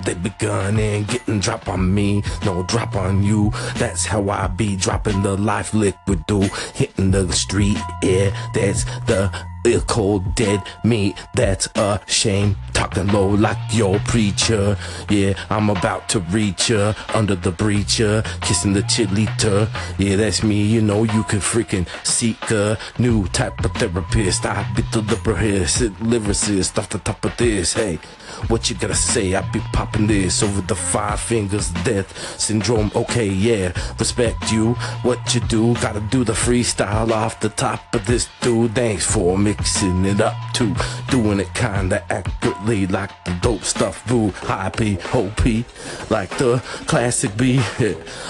they 0.10 0.16
begun 0.16 0.80
and 0.80 1.08
getting 1.08 1.40
drop 1.40 1.68
on 1.68 1.94
me, 1.94 2.24
no 2.44 2.64
drop 2.64 2.96
on 2.96 3.22
you. 3.22 3.52
That's 3.76 4.06
how 4.06 4.30
I 4.30 4.48
be 4.48 4.76
dropping 4.76 5.22
the 5.22 5.38
life 5.38 5.74
liquid 5.74 6.26
do, 6.26 6.42
hitting 6.74 7.12
the 7.12 7.32
street. 7.32 7.78
Yeah, 8.02 8.36
that's 8.56 8.86
the 9.06 9.32
a 9.66 9.80
cold 9.82 10.36
dead 10.36 10.64
meat, 10.84 11.16
that's 11.36 11.68
a 11.76 12.00
shame. 12.08 12.56
Talking 12.74 13.08
low 13.08 13.28
like 13.28 13.58
your 13.72 14.00
preacher. 14.00 14.78
Yeah, 15.10 15.34
I'm 15.50 15.70
about 15.70 16.08
to 16.10 16.22
reach 16.22 16.70
her 16.70 16.96
under 17.14 17.36
the 17.36 17.52
breacher, 17.52 18.24
kissing 18.42 18.74
the 18.74 18.82
chilita. 18.82 19.70
Yeah, 20.00 20.16
that's 20.16 20.44
me. 20.44 20.64
You 20.64 20.82
know, 20.82 21.04
you 21.04 21.24
can 21.24 21.40
freaking 21.40 21.88
seek 22.06 22.50
a 22.52 22.80
new 22.98 23.28
type 23.28 23.64
of 23.64 23.72
therapist. 23.74 24.46
I 24.46 24.66
be 24.76 24.82
the 24.94 25.02
lyricist, 25.02 25.96
lyricist 25.98 26.78
off 26.78 26.90
the 26.90 27.00
top 27.00 27.24
of 27.26 27.36
this. 27.38 27.74
Hey, 27.74 28.00
what 28.48 28.70
you 28.70 28.76
gotta 28.76 28.96
say? 28.96 29.36
I 29.36 29.42
be 29.52 29.60
popping 29.74 30.08
this 30.08 30.44
over 30.44 30.62
the 30.62 30.76
five 30.76 31.20
fingers 31.20 31.70
death 31.84 32.40
syndrome. 32.40 32.92
Okay, 32.96 33.28
yeah, 33.28 33.72
respect 33.98 34.52
you. 34.52 34.74
What 35.04 35.34
you 35.34 35.42
do? 35.42 35.74
Gotta 35.76 36.02
do 36.02 36.24
the 36.24 36.34
freestyle 36.34 37.12
off 37.12 37.40
the 37.40 37.50
top 37.50 37.94
of 37.94 38.06
this 38.06 38.28
dude. 38.42 38.76
Thanks 38.76 39.06
for 39.06 39.38
mixing 39.38 40.06
it 40.06 40.22
up 40.22 40.36
too, 40.54 40.76
doing 41.10 41.40
it 41.40 41.54
kinda 41.54 42.04
accurately 42.12 42.88
like 42.88 43.12
the 43.26 43.32
dope 43.42 43.64
stuff. 43.64 44.06
Boo, 44.08 44.32
high 44.32 44.70
P, 44.70 44.98
O 45.14 45.32
P, 45.38 45.66
like 46.10 46.30
the 46.38 46.60
classic 46.88 47.36
B. 47.38 47.62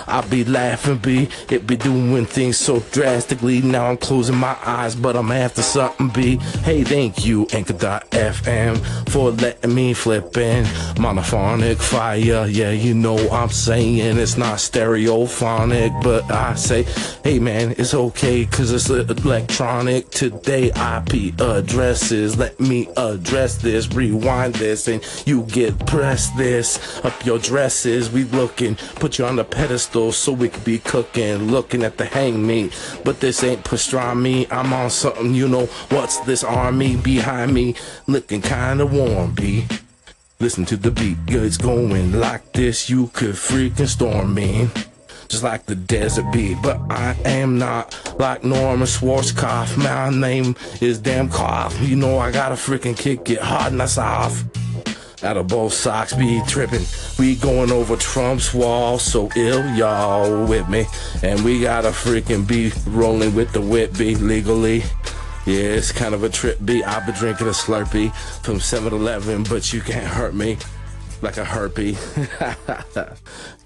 I 0.07 0.21
be 0.29 0.43
laughing 0.43 0.97
B. 0.97 1.29
It 1.49 1.67
be 1.67 1.75
doing 1.75 2.25
things 2.25 2.57
so 2.57 2.79
drastically. 2.91 3.61
Now 3.61 3.89
I'm 3.89 3.97
closing 3.97 4.35
my 4.35 4.57
eyes, 4.65 4.95
but 4.95 5.15
I'm 5.15 5.31
after 5.31 5.61
something 5.61 6.09
B. 6.09 6.37
Hey, 6.63 6.83
thank 6.83 7.25
you, 7.25 7.47
Anchor.fm, 7.53 9.09
for 9.09 9.31
letting 9.31 9.73
me 9.73 9.88
flipping 9.93 10.63
monophonic 10.95 11.77
fire. 11.77 12.47
Yeah, 12.47 12.71
you 12.71 12.93
know 12.93 13.17
I'm 13.29 13.49
saying 13.49 14.17
it's 14.17 14.37
not 14.37 14.57
stereophonic, 14.57 16.03
but 16.03 16.29
I 16.31 16.55
say, 16.55 16.83
hey 17.23 17.39
man, 17.39 17.75
it's 17.77 17.93
okay, 17.93 18.45
cause 18.45 18.71
it's 18.71 18.89
electronic. 18.89 20.09
Today 20.09 20.67
IP 20.67 21.39
addresses. 21.39 22.37
Let 22.37 22.59
me 22.59 22.87
address 22.97 23.57
this, 23.57 23.87
rewind 23.89 24.55
this, 24.55 24.87
and 24.87 25.03
you 25.25 25.43
get 25.43 25.85
press 25.85 26.29
this 26.31 27.03
up 27.03 27.25
your 27.25 27.39
dresses. 27.39 28.11
We 28.11 28.25
looking, 28.25 28.75
put 28.95 29.17
you 29.17 29.25
on 29.25 29.35
the 29.37 29.43
pedestal 29.43 30.11
so 30.11 30.31
we 30.33 30.49
could 30.49 30.65
be 30.65 30.79
cooking, 30.79 31.51
looking 31.51 31.83
at 31.83 31.97
the 31.97 32.05
hang 32.05 32.45
meat. 32.45 32.77
But 33.03 33.19
this 33.19 33.43
ain't 33.43 33.63
pastrami. 33.63 34.47
I'm 34.51 34.73
on 34.73 34.89
something, 34.89 35.33
you 35.33 35.47
know. 35.47 35.65
What's 35.89 36.19
this 36.21 36.43
army 36.43 36.95
behind 36.97 37.53
me? 37.53 37.75
Looking 38.07 38.41
kinda 38.41 38.85
warm, 38.85 39.33
B. 39.33 39.65
Listen 40.41 40.63
to 40.67 40.77
the 40.77 40.89
beat, 40.89 41.17
it's 41.27 41.57
going 41.57 42.13
like 42.17 42.53
this. 42.53 42.89
You 42.89 43.07
could 43.07 43.35
freaking 43.35 43.89
storm 43.89 44.33
me 44.33 44.69
just 45.27 45.43
like 45.43 45.65
the 45.65 45.75
desert 45.75 46.31
bee. 46.31 46.55
But 46.55 46.79
I 46.89 47.13
am 47.25 47.57
not 47.57 48.15
like 48.17 48.45
Norman 48.45 48.87
Schwarzkopf. 48.87 49.77
My 49.77 50.09
name 50.09 50.55
is 50.79 50.97
Damn 50.97 51.27
Cough. 51.27 51.77
You 51.81 51.97
know 51.97 52.19
I 52.19 52.31
gotta 52.31 52.55
freaking 52.55 52.97
kick 52.97 53.29
it 53.29 53.39
hard 53.39 53.73
and 53.73 53.81
that's 53.81 53.97
off. 53.97 54.45
Out 55.23 55.35
of 55.35 55.49
both 55.49 55.73
socks 55.73 56.13
be 56.13 56.41
tripping. 56.47 56.85
We 57.19 57.35
going 57.35 57.73
over 57.73 57.97
Trump's 57.97 58.53
wall, 58.53 58.97
so 58.97 59.29
ill, 59.35 59.75
y'all 59.75 60.45
with 60.45 60.69
me. 60.69 60.85
And 61.21 61.43
we 61.43 61.59
gotta 61.59 61.89
freaking 61.89 62.47
be 62.47 62.71
rolling 62.89 63.35
with 63.35 63.51
the 63.51 63.59
whip 63.59 63.97
be 63.97 64.15
legally. 64.15 64.83
Yeah, 65.45 65.77
it's 65.77 65.91
kind 65.91 66.13
of 66.13 66.23
a 66.23 66.29
trip 66.29 66.59
B. 66.63 66.83
I've 66.83 67.05
been 67.05 67.15
drinking 67.15 67.47
a 67.47 67.51
Slurpee 67.51 68.13
from 68.43 68.59
7 68.59 68.93
Eleven, 68.93 69.43
but 69.43 69.73
you 69.73 69.81
can't 69.81 70.05
hurt 70.05 70.33
me 70.33 70.57
like 71.21 71.37
a 71.37 71.43
herpy. 71.43 71.97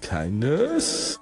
Kindness. 0.02 1.18